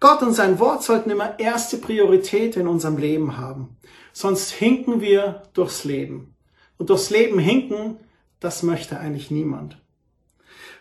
Gott 0.00 0.22
und 0.22 0.32
sein 0.32 0.58
Wort 0.58 0.82
sollten 0.82 1.10
immer 1.10 1.38
erste 1.38 1.76
Priorität 1.76 2.56
in 2.56 2.68
unserem 2.68 2.98
Leben 2.98 3.36
haben. 3.36 3.76
Sonst 4.12 4.50
hinken 4.50 5.00
wir 5.00 5.42
durchs 5.54 5.84
Leben. 5.84 6.34
Und 6.76 6.90
durchs 6.90 7.10
Leben 7.10 7.38
hinken, 7.38 7.98
das 8.40 8.62
möchte 8.62 8.98
eigentlich 8.98 9.30
niemand. 9.30 9.78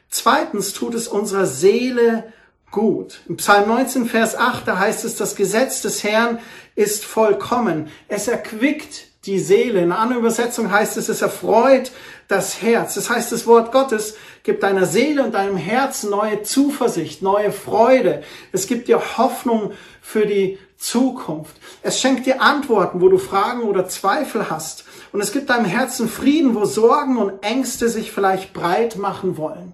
Zweitens 0.10 0.74
tut 0.74 0.94
es 0.94 1.08
unserer 1.08 1.46
Seele 1.46 2.32
gut. 2.72 3.22
Im 3.28 3.38
Psalm 3.38 3.70
19, 3.70 4.06
Vers 4.06 4.36
8, 4.36 4.68
da 4.68 4.80
heißt 4.80 5.06
es, 5.06 5.16
das 5.16 5.36
Gesetz 5.36 5.82
des 5.82 6.04
Herrn 6.04 6.40
ist 6.76 7.06
vollkommen. 7.06 7.90
Es 8.08 8.28
erquickt 8.28 9.08
die 9.26 9.40
Seele. 9.40 9.80
In 9.80 9.92
einer 9.92 10.00
anderen 10.00 10.22
Übersetzung 10.22 10.72
heißt 10.72 10.98
es, 10.98 11.10
es 11.10 11.22
erfreut 11.22 11.92
das 12.28 12.62
Herz. 12.62 12.96
Das 12.96 13.10
heißt, 13.10 13.32
das 13.32 13.46
Wort 13.46 13.72
Gottes 13.72 14.16
gibt 14.44 14.64
deiner 14.64 14.86
Seele 14.86 15.24
und 15.24 15.34
deinem 15.34 15.58
Herzen 15.58 16.10
neue 16.10 16.44
Zuversicht, 16.44 17.22
neue 17.22 17.52
Freude. 17.52 18.24
Es 18.52 18.68
gibt 18.68 18.88
dir 18.88 19.18
Hoffnung 19.18 19.74
für 20.02 20.26
die 20.26 20.58
Zukunft. 20.78 21.56
Es 21.82 22.00
schenkt 22.00 22.26
dir 22.26 22.42
Antworten, 22.42 23.02
wo 23.02 23.10
du 23.10 23.18
Fragen 23.18 23.64
oder 23.64 23.88
Zweifel 23.88 24.50
hast. 24.50 24.86
Und 25.12 25.22
es 25.22 25.32
gibt 25.32 25.50
deinem 25.50 25.66
Herzen 25.66 26.08
Frieden, 26.08 26.56
wo 26.56 26.66
Sorgen 26.66 27.18
und 27.18 27.44
Ängste 27.44 27.90
sich 27.90 28.12
vielleicht 28.12 28.54
breit 28.54 28.98
machen 28.98 29.38
wollen. 29.38 29.74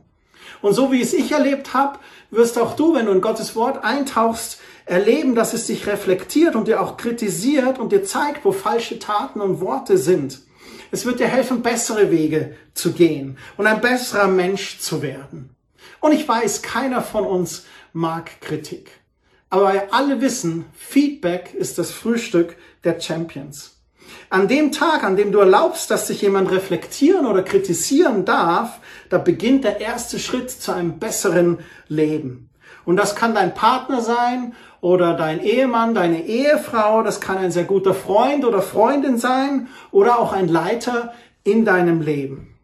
Und 0.61 0.73
so 0.73 0.91
wie 0.91 1.01
es 1.01 1.13
ich 1.13 1.33
erlebt 1.33 1.73
habe, 1.73 1.99
wirst 2.33 2.57
auch 2.57 2.75
du, 2.75 2.95
wenn 2.95 3.05
du 3.05 3.11
in 3.11 3.21
Gottes 3.21 3.55
Wort 3.55 3.83
eintauchst, 3.83 4.59
erleben, 4.85 5.35
dass 5.35 5.53
es 5.53 5.67
dich 5.67 5.87
reflektiert 5.87 6.55
und 6.55 6.67
dir 6.67 6.81
auch 6.81 6.97
kritisiert 6.97 7.79
und 7.79 7.91
dir 7.91 8.03
zeigt, 8.03 8.43
wo 8.43 8.51
falsche 8.51 8.99
Taten 8.99 9.39
und 9.41 9.61
Worte 9.61 9.97
sind. 9.97 10.41
Es 10.91 11.05
wird 11.05 11.19
dir 11.19 11.27
helfen, 11.27 11.61
bessere 11.61 12.11
Wege 12.11 12.55
zu 12.73 12.91
gehen 12.91 13.37
und 13.57 13.65
ein 13.65 13.81
besserer 13.81 14.27
Mensch 14.27 14.79
zu 14.79 15.01
werden. 15.01 15.55
Und 15.99 16.11
ich 16.11 16.27
weiß, 16.27 16.61
keiner 16.61 17.01
von 17.01 17.25
uns 17.25 17.65
mag 17.93 18.41
Kritik. 18.41 18.91
Aber 19.49 19.73
wir 19.73 19.93
alle 19.93 20.19
wissen, 20.19 20.65
Feedback 20.73 21.53
ist 21.53 21.77
das 21.77 21.91
Frühstück 21.91 22.57
der 22.83 22.99
Champions. 22.99 23.72
An 24.29 24.47
dem 24.47 24.71
Tag, 24.71 25.03
an 25.03 25.15
dem 25.15 25.31
du 25.31 25.39
erlaubst, 25.39 25.91
dass 25.91 26.07
sich 26.07 26.21
jemand 26.21 26.51
reflektieren 26.51 27.25
oder 27.25 27.43
kritisieren 27.43 28.25
darf, 28.25 28.79
da 29.09 29.17
beginnt 29.17 29.63
der 29.63 29.79
erste 29.79 30.19
Schritt 30.19 30.49
zu 30.49 30.71
einem 30.71 30.99
besseren 30.99 31.59
Leben. 31.87 32.49
Und 32.85 32.97
das 32.97 33.15
kann 33.15 33.35
dein 33.35 33.53
Partner 33.53 34.01
sein 34.01 34.55
oder 34.81 35.13
dein 35.13 35.39
Ehemann, 35.39 35.93
deine 35.93 36.25
Ehefrau, 36.25 37.03
das 37.03 37.21
kann 37.21 37.37
ein 37.37 37.51
sehr 37.51 37.63
guter 37.63 37.93
Freund 37.93 38.43
oder 38.43 38.61
Freundin 38.61 39.17
sein 39.17 39.67
oder 39.91 40.19
auch 40.19 40.33
ein 40.33 40.47
Leiter 40.47 41.13
in 41.43 41.63
deinem 41.63 42.01
Leben. 42.01 42.55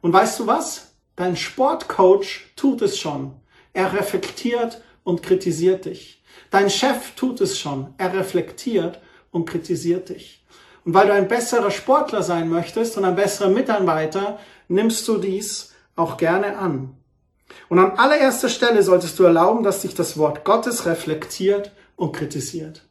Und 0.00 0.12
weißt 0.12 0.40
du 0.40 0.46
was? 0.46 0.94
Dein 1.14 1.36
Sportcoach 1.36 2.52
tut 2.56 2.82
es 2.82 2.98
schon. 2.98 3.34
Er 3.72 3.92
reflektiert 3.92 4.82
und 5.04 5.22
kritisiert 5.22 5.84
dich. 5.84 6.22
Dein 6.50 6.70
Chef 6.70 7.14
tut 7.14 7.40
es 7.40 7.58
schon. 7.58 7.94
Er 7.98 8.12
reflektiert 8.14 9.00
und 9.30 9.46
kritisiert 9.48 10.08
dich. 10.08 10.41
Und 10.84 10.94
weil 10.94 11.06
du 11.06 11.12
ein 11.12 11.28
besserer 11.28 11.70
Sportler 11.70 12.22
sein 12.22 12.48
möchtest 12.48 12.96
und 12.96 13.04
ein 13.04 13.16
besserer 13.16 13.48
Mitarbeiter, 13.48 14.38
nimmst 14.68 15.06
du 15.06 15.18
dies 15.18 15.72
auch 15.96 16.16
gerne 16.16 16.56
an. 16.56 16.96
Und 17.68 17.78
an 17.78 17.92
allererster 17.98 18.48
Stelle 18.48 18.82
solltest 18.82 19.18
du 19.18 19.24
erlauben, 19.24 19.62
dass 19.62 19.82
dich 19.82 19.94
das 19.94 20.16
Wort 20.18 20.44
Gottes 20.44 20.86
reflektiert 20.86 21.72
und 21.96 22.12
kritisiert. 22.12 22.82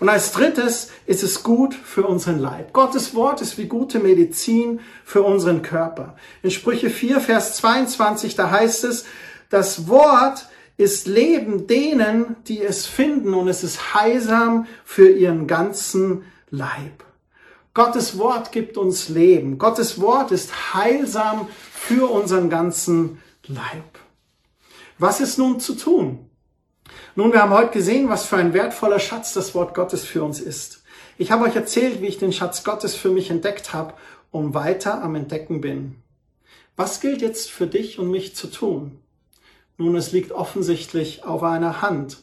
Und 0.00 0.08
als 0.08 0.32
drittes 0.32 0.90
ist 1.06 1.22
es 1.22 1.42
gut 1.42 1.74
für 1.74 2.06
unseren 2.06 2.38
Leib. 2.38 2.72
Gottes 2.72 3.14
Wort 3.14 3.40
ist 3.40 3.58
wie 3.58 3.66
gute 3.66 4.00
Medizin 4.00 4.80
für 5.04 5.22
unseren 5.22 5.62
Körper. 5.62 6.16
In 6.42 6.50
Sprüche 6.50 6.90
4, 6.90 7.20
Vers 7.20 7.56
22, 7.56 8.34
da 8.34 8.50
heißt 8.50 8.84
es, 8.84 9.04
das 9.50 9.86
Wort 9.88 10.48
ist 10.76 11.06
Leben 11.06 11.68
denen, 11.68 12.36
die 12.48 12.60
es 12.60 12.86
finden 12.86 13.34
und 13.34 13.46
es 13.46 13.62
ist 13.62 13.94
heilsam 13.94 14.66
für 14.84 15.08
ihren 15.08 15.46
ganzen 15.46 16.24
Leib. 16.50 17.04
Gottes 17.74 18.18
Wort 18.18 18.52
gibt 18.52 18.78
uns 18.78 19.08
Leben. 19.08 19.58
Gottes 19.58 20.00
Wort 20.00 20.30
ist 20.30 20.74
heilsam 20.74 21.48
für 21.72 22.08
unseren 22.08 22.48
ganzen 22.48 23.20
Leib. 23.48 23.98
Was 24.98 25.20
ist 25.20 25.38
nun 25.38 25.58
zu 25.58 25.74
tun? 25.74 26.30
Nun, 27.16 27.32
wir 27.32 27.42
haben 27.42 27.50
heute 27.50 27.72
gesehen, 27.72 28.08
was 28.08 28.26
für 28.26 28.36
ein 28.36 28.54
wertvoller 28.54 29.00
Schatz 29.00 29.32
das 29.32 29.56
Wort 29.56 29.74
Gottes 29.74 30.04
für 30.04 30.22
uns 30.22 30.40
ist. 30.40 30.84
Ich 31.18 31.32
habe 31.32 31.44
euch 31.44 31.56
erzählt, 31.56 32.00
wie 32.00 32.06
ich 32.06 32.18
den 32.18 32.32
Schatz 32.32 32.62
Gottes 32.62 32.94
für 32.94 33.10
mich 33.10 33.28
entdeckt 33.30 33.72
habe 33.72 33.94
und 34.30 34.54
weiter 34.54 35.02
am 35.02 35.16
Entdecken 35.16 35.60
bin. 35.60 35.96
Was 36.76 37.00
gilt 37.00 37.22
jetzt 37.22 37.50
für 37.50 37.66
dich 37.66 37.98
und 37.98 38.08
mich 38.08 38.36
zu 38.36 38.46
tun? 38.48 39.00
Nun, 39.78 39.96
es 39.96 40.12
liegt 40.12 40.30
offensichtlich 40.30 41.24
auf 41.24 41.42
einer 41.42 41.82
Hand, 41.82 42.22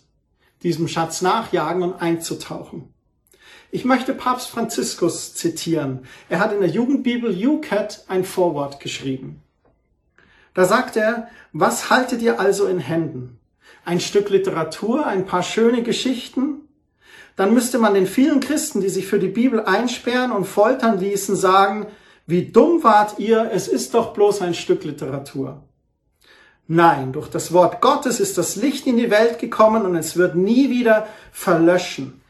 diesem 0.64 0.88
Schatz 0.88 1.22
nachjagen 1.22 1.84
und 1.84 2.02
einzutauchen. 2.02 2.94
Ich 3.74 3.86
möchte 3.86 4.14
Papst 4.14 4.50
Franziskus 4.50 5.34
zitieren. 5.34 6.06
Er 6.28 6.40
hat 6.40 6.52
in 6.52 6.60
der 6.60 6.70
Jugendbibel 6.70 7.32
UCAT 7.32 8.04
ein 8.10 8.26
Vorwort 8.26 8.82
geschrieben. 8.82 9.42
Da 10.54 10.66
sagt 10.66 10.98
er, 10.98 11.30
was 11.54 11.90
haltet 11.90 12.22
ihr 12.22 12.42
also 12.42 12.66
in 12.68 12.80
Händen? 12.80 13.40
Ein 13.86 14.02
Stück 14.02 14.30
Literatur, 14.30 15.08
ein 15.08 15.26
paar 15.26 15.42
schöne 15.42 15.84
Geschichten? 15.84 16.68
Dann 17.38 17.54
müsste 17.54 17.80
man 17.80 17.94
den 17.94 18.08
vielen 18.08 18.42
Christen, 18.42 18.82
die 18.82 18.90
sich 18.90 19.08
für 19.08 19.20
die 19.20 19.30
Bibel 19.30 19.62
einsperren 19.62 20.34
und 20.34 20.46
foltern 20.46 21.00
ließen, 21.00 21.38
sagen, 21.38 21.88
wie 22.28 22.52
dumm 22.52 22.84
wart 22.84 23.20
ihr, 23.20 23.52
es 23.54 23.70
ist 23.70 23.94
doch 23.94 24.14
bloß 24.14 24.42
ein 24.42 24.54
Stück 24.54 24.84
Literatur. 24.84 25.64
Nein, 26.68 27.14
durch 27.14 27.30
das 27.30 27.54
Wort 27.54 27.82
Gottes 27.82 28.20
ist 28.20 28.38
das 28.38 28.58
Licht 28.58 28.86
in 28.86 28.98
die 28.98 29.10
Welt 29.10 29.40
gekommen 29.40 29.86
und 29.86 29.96
es 29.96 30.18
wird 30.18 30.36
nie 30.36 30.70
wieder 30.70 31.08
verlöschen. 31.32 32.21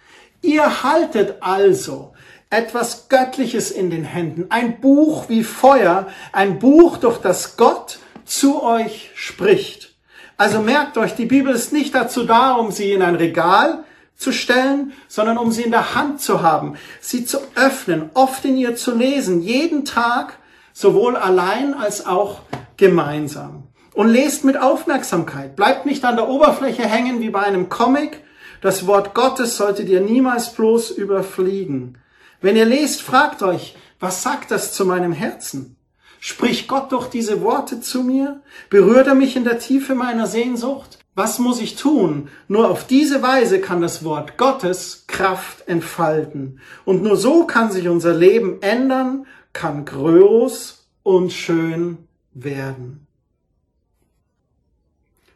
Ihr 0.41 0.83
haltet 0.83 1.35
also 1.41 2.13
etwas 2.49 3.07
Göttliches 3.07 3.71
in 3.71 3.89
den 3.89 4.03
Händen, 4.03 4.47
ein 4.49 4.81
Buch 4.81 5.29
wie 5.29 5.43
Feuer, 5.43 6.07
ein 6.33 6.59
Buch, 6.59 6.97
durch 6.97 7.19
das 7.19 7.57
Gott 7.57 7.99
zu 8.25 8.61
euch 8.61 9.11
spricht. 9.15 9.95
Also 10.37 10.59
merkt 10.59 10.97
euch, 10.97 11.15
die 11.15 11.25
Bibel 11.25 11.53
ist 11.53 11.71
nicht 11.71 11.93
dazu 11.93 12.23
da, 12.23 12.53
um 12.53 12.71
sie 12.71 12.91
in 12.91 13.01
ein 13.01 13.15
Regal 13.15 13.83
zu 14.15 14.31
stellen, 14.31 14.93
sondern 15.07 15.37
um 15.37 15.51
sie 15.51 15.63
in 15.63 15.71
der 15.71 15.95
Hand 15.95 16.21
zu 16.21 16.41
haben, 16.41 16.75
sie 16.99 17.25
zu 17.25 17.39
öffnen, 17.55 18.09
oft 18.13 18.43
in 18.45 18.57
ihr 18.57 18.75
zu 18.75 18.95
lesen, 18.95 19.41
jeden 19.41 19.85
Tag, 19.85 20.37
sowohl 20.73 21.15
allein 21.15 21.73
als 21.73 22.05
auch 22.05 22.41
gemeinsam 22.77 23.67
und 23.93 24.09
lest 24.09 24.43
mit 24.43 24.57
Aufmerksamkeit. 24.57 25.55
Bleibt 25.55 25.85
nicht 25.85 26.03
an 26.05 26.15
der 26.15 26.29
Oberfläche 26.29 26.83
hängen 26.83 27.21
wie 27.21 27.29
bei 27.29 27.41
einem 27.41 27.69
Comic. 27.69 28.23
Das 28.61 28.85
Wort 28.85 29.15
Gottes 29.15 29.57
solltet 29.57 29.89
ihr 29.89 30.01
niemals 30.01 30.53
bloß 30.53 30.91
überfliegen. 30.91 31.97
Wenn 32.41 32.55
ihr 32.55 32.65
lest, 32.65 33.01
fragt 33.01 33.41
euch, 33.41 33.75
was 33.99 34.23
sagt 34.23 34.51
das 34.51 34.73
zu 34.73 34.85
meinem 34.85 35.13
Herzen? 35.13 35.75
Spricht 36.19 36.67
Gott 36.67 36.91
durch 36.91 37.07
diese 37.07 37.41
Worte 37.41 37.81
zu 37.81 38.03
mir? 38.03 38.41
Berührt 38.69 39.07
er 39.07 39.15
mich 39.15 39.35
in 39.35 39.43
der 39.43 39.57
Tiefe 39.57 39.95
meiner 39.95 40.27
Sehnsucht? 40.27 40.99
Was 41.15 41.39
muss 41.39 41.59
ich 41.59 41.75
tun? 41.75 42.29
Nur 42.47 42.69
auf 42.69 42.85
diese 42.85 43.23
Weise 43.23 43.59
kann 43.59 43.81
das 43.81 44.03
Wort 44.03 44.37
Gottes 44.37 45.05
Kraft 45.07 45.67
entfalten. 45.67 46.59
Und 46.85 47.01
nur 47.01 47.17
so 47.17 47.45
kann 47.45 47.71
sich 47.71 47.89
unser 47.89 48.13
Leben 48.13 48.61
ändern, 48.61 49.25
kann 49.53 49.85
groß 49.85 50.87
und 51.01 51.33
schön 51.33 51.97
werden. 52.33 53.07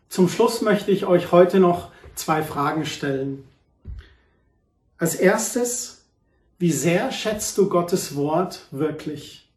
Zum 0.08 0.30
Schluss 0.30 0.62
möchte 0.62 0.92
ich 0.92 1.08
euch 1.08 1.32
heute 1.32 1.60
noch 1.60 1.92
zwei 2.16 2.44
Fragen 2.44 2.86
stellen. 2.86 3.44
Als 4.98 5.16
erstes, 5.16 6.06
wie 6.58 6.72
sehr 6.72 7.12
schätzt 7.12 7.58
du 7.58 7.70
Gottes 7.70 8.16
Wort 8.16 8.68
wirklich? 8.72 9.50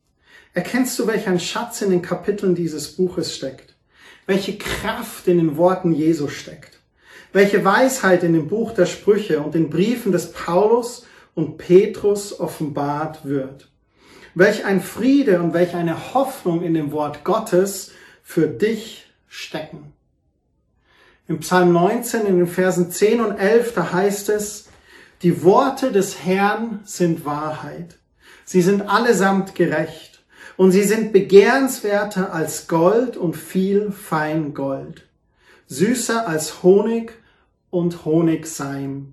Erkennst 0.53 0.99
du, 0.99 1.07
welch 1.07 1.29
ein 1.29 1.38
Schatz 1.38 1.81
in 1.83 1.90
den 1.90 2.03
Kapiteln 2.03 2.55
dieses 2.55 2.97
Buches 2.97 3.35
steckt? 3.35 3.77
Welche 4.27 4.59
Kraft 4.59 5.29
in 5.29 5.38
den 5.38 5.57
Worten 5.57 5.92
Jesu 5.92 6.29
steckt? 6.29 6.81
Welche 7.33 7.64
Weisheit 7.64 8.25
in 8.25 8.33
dem 8.33 8.49
Buch 8.49 8.73
der 8.73 8.87
Sprüche 8.87 9.40
und 9.40 9.55
den 9.55 9.71
Briefen 9.71 10.12
des 10.12 10.33
Paulus 10.33 11.07
und 11.35 11.59
Petrus 11.59 12.38
offenbart 12.38 13.25
wird? 13.25 13.68
Welch 14.35 14.64
ein 14.64 14.81
Friede 14.81 15.40
und 15.40 15.53
welch 15.53 15.75
eine 15.75 16.14
Hoffnung 16.14 16.62
in 16.62 16.75
dem 16.75 16.92
Wort 16.92 17.25
Gottes 17.25 17.92
für 18.23 18.49
dich 18.49 19.07
stecken? 19.29 19.92
Im 21.29 21.41
Psalm 21.41 21.73
19 21.75 22.25
in 22.25 22.38
den 22.38 22.47
Versen 22.47 22.91
10 22.91 23.21
und 23.21 23.37
11, 23.37 23.75
da 23.75 23.93
heißt 23.93 24.31
es, 24.31 24.69
die 25.21 25.43
Worte 25.45 25.93
des 25.93 26.25
Herrn 26.25 26.81
sind 26.85 27.27
Wahrheit. 27.27 27.99
Sie 28.47 28.62
sind 28.62 28.88
allesamt 28.88 29.55
gerecht 29.55 30.25
und 30.57 30.73
sie 30.73 30.85
sind 30.85 31.12
begehrenswerter 31.12 32.33
als 32.33 32.67
Gold 32.67 33.19
und 33.19 33.37
viel 33.37 33.93
Feingold, 33.93 35.07
süßer 35.67 36.27
als 36.27 36.62
Honig 36.62 37.12
und 37.69 38.07
Honigseim. 38.07 39.12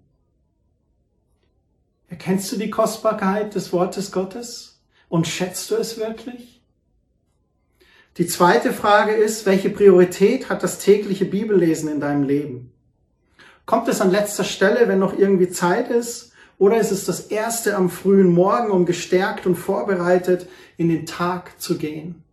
Erkennst 2.08 2.49
du 2.54 2.56
die 2.56 2.69
Kostbarkeit 2.69 3.56
des 3.56 3.73
Wortes 3.73 4.13
Gottes 4.13 4.80
und 5.10 5.28
schätzt 5.28 5.69
du 5.69 5.75
es 5.75 5.97
wirklich? 5.97 6.54
Die 8.17 8.28
zweite 8.28 8.71
Frage 8.71 9.12
ist, 9.12 9.45
welche 9.45 9.69
Priorität 9.69 10.47
hat 10.49 10.63
das 10.63 10.80
tägliche 10.80 11.25
Bibellesen 11.25 11.89
in 11.91 11.99
deinem 11.99 12.23
Leben? 12.23 12.71
Kommt 13.65 13.89
es 13.89 13.99
an 13.99 14.10
letzter 14.10 14.45
Stelle, 14.45 14.88
wenn 14.88 14.99
noch 14.99 15.17
irgendwie 15.17 15.49
Zeit 15.49 15.89
ist? 15.89 16.32
Oder 16.58 16.78
ist 16.78 16.91
es 16.91 17.04
das 17.04 17.19
erste 17.19 17.75
am 17.75 17.89
frühen 17.89 18.32
Morgen, 18.32 18.71
um 18.71 18.86
gestärkt 18.86 19.45
und 19.45 19.56
vorbereitet 19.56 20.47
in 20.78 20.88
den 20.88 21.06
Tag 21.06 21.60
zu 21.60 21.78
gehen? 21.78 22.23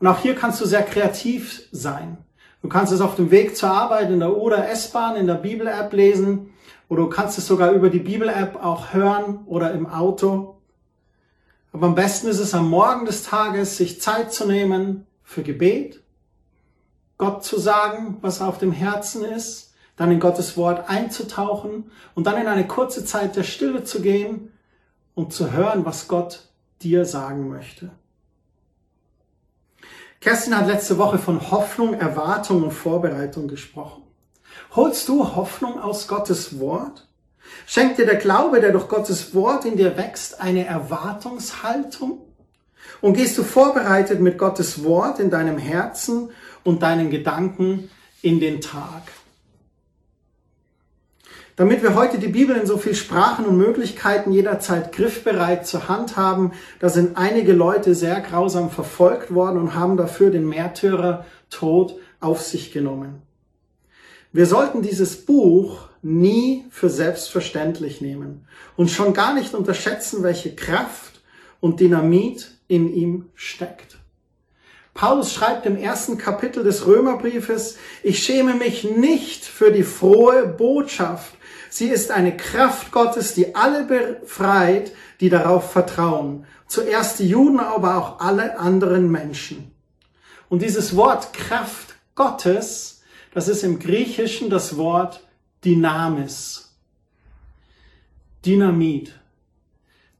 Und 0.00 0.08
auch 0.08 0.18
hier 0.18 0.34
kannst 0.34 0.60
du 0.60 0.66
sehr 0.66 0.82
kreativ 0.82 1.68
sein. 1.70 2.18
Du 2.60 2.68
kannst 2.68 2.92
es 2.92 3.00
auf 3.00 3.14
dem 3.14 3.30
Weg 3.30 3.56
zur 3.56 3.70
Arbeit 3.70 4.10
in 4.10 4.18
der 4.18 4.36
U- 4.36 4.40
oder 4.40 4.68
S-Bahn, 4.68 5.14
in 5.14 5.28
der 5.28 5.34
Bibel-App 5.34 5.92
lesen. 5.92 6.50
Oder 6.88 7.02
du 7.02 7.08
kannst 7.08 7.38
es 7.38 7.46
sogar 7.46 7.70
über 7.70 7.88
die 7.88 8.00
Bibel-App 8.00 8.64
auch 8.64 8.92
hören 8.92 9.44
oder 9.46 9.70
im 9.70 9.86
Auto. 9.86 10.57
Aber 11.78 11.86
am 11.86 11.94
besten 11.94 12.26
ist 12.26 12.40
es 12.40 12.54
am 12.54 12.68
Morgen 12.70 13.04
des 13.04 13.22
Tages, 13.22 13.76
sich 13.76 14.00
Zeit 14.00 14.32
zu 14.32 14.46
nehmen 14.46 15.06
für 15.22 15.44
Gebet, 15.44 16.02
Gott 17.18 17.44
zu 17.44 17.56
sagen, 17.56 18.18
was 18.20 18.40
auf 18.40 18.58
dem 18.58 18.72
Herzen 18.72 19.24
ist, 19.24 19.74
dann 19.94 20.10
in 20.10 20.18
Gottes 20.18 20.56
Wort 20.56 20.90
einzutauchen 20.90 21.92
und 22.16 22.26
dann 22.26 22.36
in 22.36 22.48
eine 22.48 22.66
kurze 22.66 23.04
Zeit 23.04 23.36
der 23.36 23.44
Stille 23.44 23.84
zu 23.84 24.02
gehen 24.02 24.52
und 25.14 25.32
zu 25.32 25.52
hören, 25.52 25.84
was 25.84 26.08
Gott 26.08 26.48
dir 26.82 27.04
sagen 27.04 27.48
möchte. 27.48 27.92
Kerstin 30.20 30.58
hat 30.58 30.66
letzte 30.66 30.98
Woche 30.98 31.18
von 31.18 31.52
Hoffnung, 31.52 31.94
Erwartung 31.94 32.64
und 32.64 32.72
Vorbereitung 32.72 33.46
gesprochen. 33.46 34.02
Holst 34.74 35.08
du 35.08 35.36
Hoffnung 35.36 35.78
aus 35.78 36.08
Gottes 36.08 36.58
Wort? 36.58 37.07
Schenkt 37.70 37.98
dir 37.98 38.06
der 38.06 38.16
Glaube, 38.16 38.62
der 38.62 38.72
durch 38.72 38.88
Gottes 38.88 39.34
Wort 39.34 39.66
in 39.66 39.76
dir 39.76 39.98
wächst, 39.98 40.40
eine 40.40 40.64
Erwartungshaltung? 40.64 42.22
Und 43.02 43.12
gehst 43.12 43.36
du 43.36 43.42
vorbereitet 43.42 44.20
mit 44.20 44.38
Gottes 44.38 44.84
Wort 44.84 45.20
in 45.20 45.28
deinem 45.28 45.58
Herzen 45.58 46.30
und 46.64 46.82
deinen 46.82 47.10
Gedanken 47.10 47.90
in 48.22 48.40
den 48.40 48.62
Tag? 48.62 49.02
Damit 51.56 51.82
wir 51.82 51.94
heute 51.94 52.16
die 52.16 52.28
Bibel 52.28 52.56
in 52.56 52.64
so 52.64 52.78
viel 52.78 52.94
Sprachen 52.94 53.44
und 53.44 53.58
Möglichkeiten 53.58 54.32
jederzeit 54.32 54.90
griffbereit 54.92 55.66
zur 55.66 55.90
Hand 55.90 56.16
haben, 56.16 56.52
da 56.80 56.88
sind 56.88 57.18
einige 57.18 57.52
Leute 57.52 57.94
sehr 57.94 58.22
grausam 58.22 58.70
verfolgt 58.70 59.34
worden 59.34 59.58
und 59.58 59.74
haben 59.74 59.98
dafür 59.98 60.30
den 60.30 60.48
Märtyrer 60.48 61.26
Tod 61.50 61.96
auf 62.18 62.40
sich 62.40 62.72
genommen. 62.72 63.27
Wir 64.32 64.46
sollten 64.46 64.82
dieses 64.82 65.24
Buch 65.24 65.88
nie 66.02 66.64
für 66.70 66.90
selbstverständlich 66.90 68.00
nehmen 68.00 68.46
und 68.76 68.90
schon 68.90 69.14
gar 69.14 69.34
nicht 69.34 69.54
unterschätzen, 69.54 70.22
welche 70.22 70.54
Kraft 70.54 71.20
und 71.60 71.80
Dynamit 71.80 72.52
in 72.68 72.92
ihm 72.92 73.30
steckt. 73.34 73.98
Paulus 74.92 75.32
schreibt 75.32 75.64
im 75.64 75.76
ersten 75.76 76.18
Kapitel 76.18 76.64
des 76.64 76.86
Römerbriefes, 76.86 77.76
ich 78.02 78.22
schäme 78.22 78.54
mich 78.54 78.84
nicht 78.84 79.44
für 79.44 79.70
die 79.70 79.84
frohe 79.84 80.46
Botschaft. 80.46 81.34
Sie 81.70 81.88
ist 81.88 82.10
eine 82.10 82.36
Kraft 82.36 82.90
Gottes, 82.90 83.32
die 83.32 83.54
alle 83.54 83.84
befreit, 83.84 84.92
die 85.20 85.30
darauf 85.30 85.70
vertrauen. 85.70 86.46
Zuerst 86.66 87.20
die 87.20 87.28
Juden, 87.28 87.60
aber 87.60 87.96
auch 87.96 88.20
alle 88.20 88.58
anderen 88.58 89.10
Menschen. 89.10 89.72
Und 90.48 90.62
dieses 90.62 90.96
Wort 90.96 91.32
Kraft 91.32 91.94
Gottes, 92.14 92.97
das 93.38 93.46
ist 93.46 93.62
im 93.62 93.78
Griechischen 93.78 94.50
das 94.50 94.76
Wort 94.76 95.24
Dynamis. 95.64 96.74
Dynamit. 98.44 99.12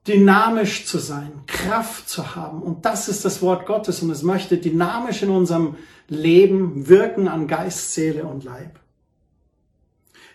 Dynamisch 0.07 0.87
zu 0.87 0.98
sein, 0.98 1.33
Kraft 1.48 2.09
zu 2.09 2.37
haben. 2.37 2.62
Und 2.62 2.85
das 2.85 3.09
ist 3.09 3.24
das 3.24 3.42
Wort 3.42 3.66
Gottes 3.66 4.02
und 4.02 4.11
es 4.11 4.22
möchte 4.22 4.57
dynamisch 4.57 5.24
in 5.24 5.31
unserem 5.31 5.74
Leben 6.07 6.88
wirken 6.88 7.26
an 7.26 7.48
Geist, 7.48 7.92
Seele 7.92 8.22
und 8.22 8.44
Leib. 8.44 8.78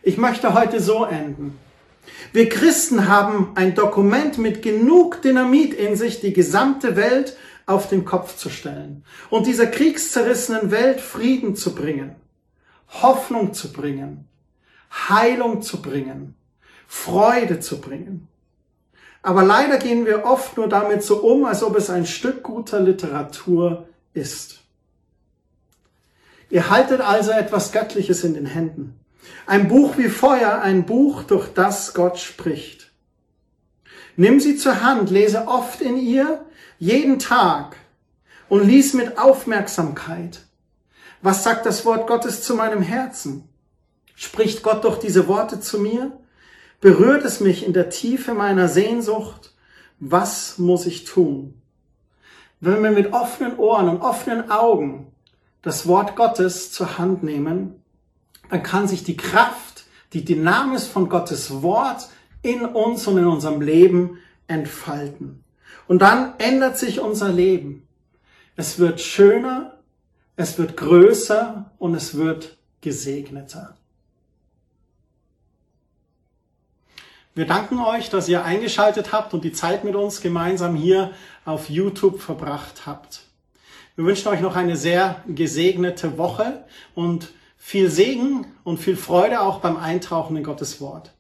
Ich 0.02 0.18
möchte 0.18 0.54
heute 0.54 0.82
so 0.82 1.06
enden. 1.06 1.58
Wir 2.34 2.50
Christen 2.50 3.08
haben 3.08 3.54
ein 3.56 3.76
Dokument 3.76 4.38
mit 4.40 4.62
genug 4.62 5.22
Dynamit 5.22 5.74
in 5.74 5.96
sich, 5.96 6.20
die 6.20 6.34
gesamte 6.34 6.98
Welt 6.98 7.38
auf 7.66 7.88
den 7.88 8.04
Kopf 8.04 8.36
zu 8.36 8.50
stellen 8.50 9.06
und 9.30 9.48
dieser 9.48 9.68
kriegszerrissenen 9.68 10.70
Welt 10.70 11.00
Frieden 11.00 11.56
zu 11.56 11.74
bringen, 11.74 12.18
Hoffnung 13.02 13.54
zu 13.54 13.72
bringen, 13.72 14.28
Heilung 14.92 15.62
zu 15.62 15.82
bringen, 15.82 16.36
Freude 16.88 17.60
zu 17.60 17.82
bringen. 17.82 18.28
Aber 19.22 19.44
leider 19.44 19.78
gehen 19.78 20.06
wir 20.06 20.26
oft 20.26 20.58
nur 20.58 20.68
damit 20.68 21.02
so 21.02 21.24
um, 21.24 21.46
als 21.46 21.64
ob 21.64 21.78
es 21.78 21.90
ein 21.90 22.06
Stück 22.06 22.44
guter 22.44 22.80
Literatur 22.80 23.88
ist. 24.14 24.60
Ihr 26.50 26.70
haltet 26.70 27.02
also 27.02 27.32
etwas 27.32 27.72
Göttliches 27.72 28.24
in 28.24 28.36
den 28.36 28.46
Händen. 28.46 29.00
Ein 29.48 29.70
Buch 29.70 29.98
wie 29.98 30.10
Feuer, 30.10 30.62
ein 30.62 30.86
Buch, 30.86 31.24
durch 31.24 31.48
das 31.54 31.94
Gott 31.94 32.20
spricht. 32.20 32.92
Nimm 34.18 34.40
sie 34.40 34.58
zur 34.58 34.82
Hand, 34.82 35.10
lese 35.10 35.48
oft 35.48 35.82
in 35.82 35.98
ihr, 35.98 36.46
jeden 36.78 37.18
Tag 37.18 37.78
und 38.50 38.68
lies 38.68 38.94
mit 38.94 39.18
Aufmerksamkeit. 39.18 40.43
Was 41.24 41.46
sagt 41.46 41.66
das 41.66 41.86
Wort 41.86 42.06
Gottes 42.06 42.44
zu 42.44 42.54
meinem 42.54 42.82
Herzen? 42.82 43.48
Spricht 44.14 44.62
Gott 44.62 44.84
durch 44.84 45.00
diese 45.00 45.30
Worte 45.30 45.62
zu 45.62 45.80
mir? 45.80 46.12
Berührt 46.82 47.24
es 47.24 47.40
mich 47.40 47.66
in 47.66 47.72
der 47.72 47.90
Tiefe 47.90 48.34
meiner 48.34 48.68
Sehnsucht? 48.68 49.54
Was 50.02 50.58
muss 50.58 50.86
ich 50.86 51.06
tun? 51.06 51.62
Wenn 52.60 52.84
wir 52.84 52.92
mit 52.92 53.14
offenen 53.14 53.58
Ohren 53.58 53.88
und 53.88 54.02
offenen 54.02 54.52
Augen 54.52 55.14
das 55.62 55.88
Wort 55.88 56.18
Gottes 56.18 56.74
zur 56.74 56.98
Hand 56.98 57.24
nehmen, 57.24 57.82
dann 58.50 58.62
kann 58.62 58.90
sich 58.90 59.06
die 59.06 59.16
Kraft, 59.16 59.86
die 60.12 60.26
Dynamis 60.26 60.88
von 60.88 61.08
Gottes 61.08 61.62
Wort 61.64 62.10
in 62.42 62.66
uns 62.66 63.08
und 63.08 63.18
in 63.18 63.28
unserem 63.28 63.62
Leben 63.62 64.18
entfalten. 64.48 65.42
Und 65.88 66.02
dann 66.02 66.34
ändert 66.40 66.78
sich 66.78 67.00
unser 67.00 67.30
Leben. 67.30 67.88
Es 68.58 68.78
wird 68.78 69.00
schöner, 69.00 69.74
es 70.36 70.58
wird 70.58 70.78
größer 70.78 71.72
und 71.78 71.96
es 71.96 72.16
wird 72.16 72.58
gesegneter. 72.82 73.76
Wir 77.36 77.48
danken 77.48 77.80
euch, 77.80 78.10
dass 78.10 78.30
ihr 78.30 78.44
eingeschaltet 78.44 79.12
habt 79.12 79.34
und 79.34 79.44
die 79.44 79.54
Zeit 79.54 79.84
mit 79.84 79.96
uns 79.96 80.22
gemeinsam 80.22 80.76
hier 80.76 81.12
auf 81.46 81.70
YouTube 81.70 82.22
verbracht 82.22 82.86
habt. 82.86 83.22
Wir 83.96 84.06
wünschen 84.06 84.28
euch 84.28 84.42
noch 84.42 84.56
eine 84.56 84.76
sehr 84.76 85.24
gesegnete 85.28 86.18
Woche 86.18 86.66
und 86.94 87.32
viel 87.58 87.90
Segen 87.90 88.46
und 88.64 88.80
viel 88.80 88.98
Freude 88.98 89.42
auch 89.42 89.62
beim 89.62 89.78
Eintauchen 89.78 90.36
in 90.36 90.44
Gottes 90.44 90.80
Wort. 90.82 91.12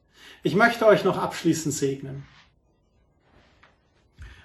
Ich 0.43 0.55
möchte 0.55 0.85
euch 0.85 1.03
noch 1.03 1.17
abschließend 1.17 1.73
segnen. 1.73 2.25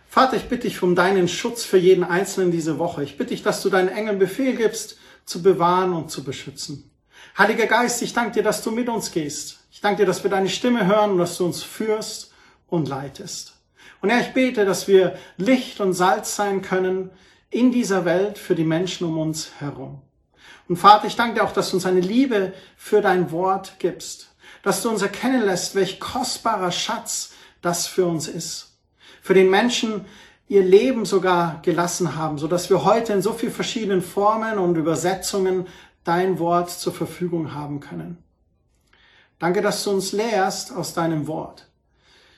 Vater, 0.09 0.37
ich 0.38 0.49
bitte 0.49 0.66
dich 0.66 0.83
um 0.83 0.94
deinen 0.94 1.29
Schutz 1.29 1.64
für 1.64 1.77
jeden 1.77 2.03
Einzelnen 2.03 2.51
diese 2.51 2.79
Woche. 2.79 3.05
Ich 3.05 3.18
bitte 3.18 3.31
dich, 3.31 3.42
dass 3.42 3.62
du 3.62 3.68
deinen 3.68 3.88
Engeln 3.88 4.18
Befehl 4.18 4.57
gibst, 4.57 4.97
zu 5.27 5.42
bewahren 5.42 5.92
und 5.92 6.11
zu 6.11 6.25
beschützen. 6.25 6.90
Heiliger 7.37 7.66
Geist, 7.66 8.01
ich 8.01 8.14
danke 8.14 8.33
dir, 8.33 8.42
dass 8.42 8.62
du 8.62 8.71
mit 8.71 8.88
uns 8.88 9.12
gehst. 9.12 9.59
Ich 9.71 9.83
danke 9.83 10.03
dir, 10.03 10.07
dass 10.07 10.23
wir 10.23 10.31
deine 10.31 10.49
Stimme 10.49 10.87
hören 10.87 11.12
und 11.12 11.18
dass 11.18 11.37
du 11.37 11.44
uns 11.44 11.62
führst 11.62 12.33
und 12.68 12.88
leitest. 12.88 13.53
Und 14.01 14.09
Herr, 14.09 14.23
ich 14.23 14.33
bete, 14.33 14.64
dass 14.64 14.88
wir 14.88 15.18
Licht 15.37 15.81
und 15.81 15.92
Salz 15.92 16.35
sein 16.35 16.62
können 16.62 17.11
in 17.51 17.71
dieser 17.71 18.05
Welt 18.05 18.38
für 18.38 18.55
die 18.55 18.64
Menschen 18.64 19.07
um 19.07 19.18
uns 19.18 19.53
herum. 19.59 20.01
Und 20.68 20.77
Vater, 20.77 21.07
ich 21.07 21.16
danke 21.16 21.35
dir 21.35 21.44
auch, 21.44 21.53
dass 21.53 21.71
du 21.71 21.77
uns 21.77 21.87
eine 21.87 22.01
Liebe 22.01 22.55
für 22.77 23.03
dein 23.03 23.31
Wort 23.31 23.75
gibst, 23.79 24.35
dass 24.62 24.83
du 24.83 24.88
uns 24.88 25.03
erkennen 25.03 25.44
lässt, 25.44 25.75
welch 25.75 26.01
kostbarer 26.01 26.73
Schatz 26.73 27.33
das 27.61 27.87
für 27.87 28.07
uns 28.07 28.27
ist. 28.27 28.67
Für 29.29 29.35
den 29.35 29.51
Menschen 29.51 30.07
ihr 30.49 30.62
Leben 30.62 31.05
sogar 31.05 31.61
gelassen 31.61 32.17
haben, 32.17 32.38
so 32.38 32.49
dass 32.49 32.71
wir 32.71 32.87
heute 32.87 33.12
in 33.12 33.21
so 33.21 33.35
vielen 33.35 33.53
verschiedenen 33.53 34.01
Formen 34.01 34.57
und 34.57 34.75
Übersetzungen 34.77 35.67
dein 36.03 36.38
Wort 36.38 36.71
zur 36.71 36.95
Verfügung 36.95 37.53
haben 37.53 37.81
können. 37.81 38.17
Danke, 39.38 39.61
dass 39.61 39.85
du 39.85 39.91
uns 39.91 40.12
lehrst 40.12 40.75
aus 40.75 40.95
deinem 40.95 41.27
Wort. 41.27 41.69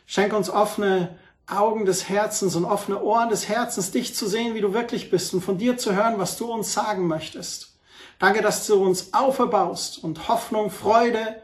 Schenk 0.05 0.33
uns 0.33 0.51
offene 0.51 1.17
Augen 1.47 1.85
des 1.85 2.09
Herzens 2.09 2.57
und 2.57 2.65
offene 2.65 3.01
Ohren 3.01 3.29
des 3.29 3.49
Herzens, 3.49 3.93
dich 3.93 4.17
zu 4.17 4.27
sehen, 4.27 4.57
wie 4.57 4.61
du 4.61 4.75
wirklich 4.75 5.13
bist 5.13 5.33
und 5.33 5.43
von 5.43 5.59
dir 5.59 5.77
zu 5.77 5.95
hören, 5.95 6.19
was 6.19 6.37
du 6.39 6.53
uns 6.53 6.73
sagen 6.73 7.07
möchtest. 7.07 7.79
Danke, 8.19 8.43
dass 8.43 8.67
du 8.67 8.83
uns 8.85 9.15
auferbaust 9.15 10.03
und 10.03 10.27
Hoffnung, 10.27 10.73
Freude 10.73 11.41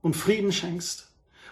und 0.00 0.16
Frieden 0.16 0.52
schenkst. 0.52 1.05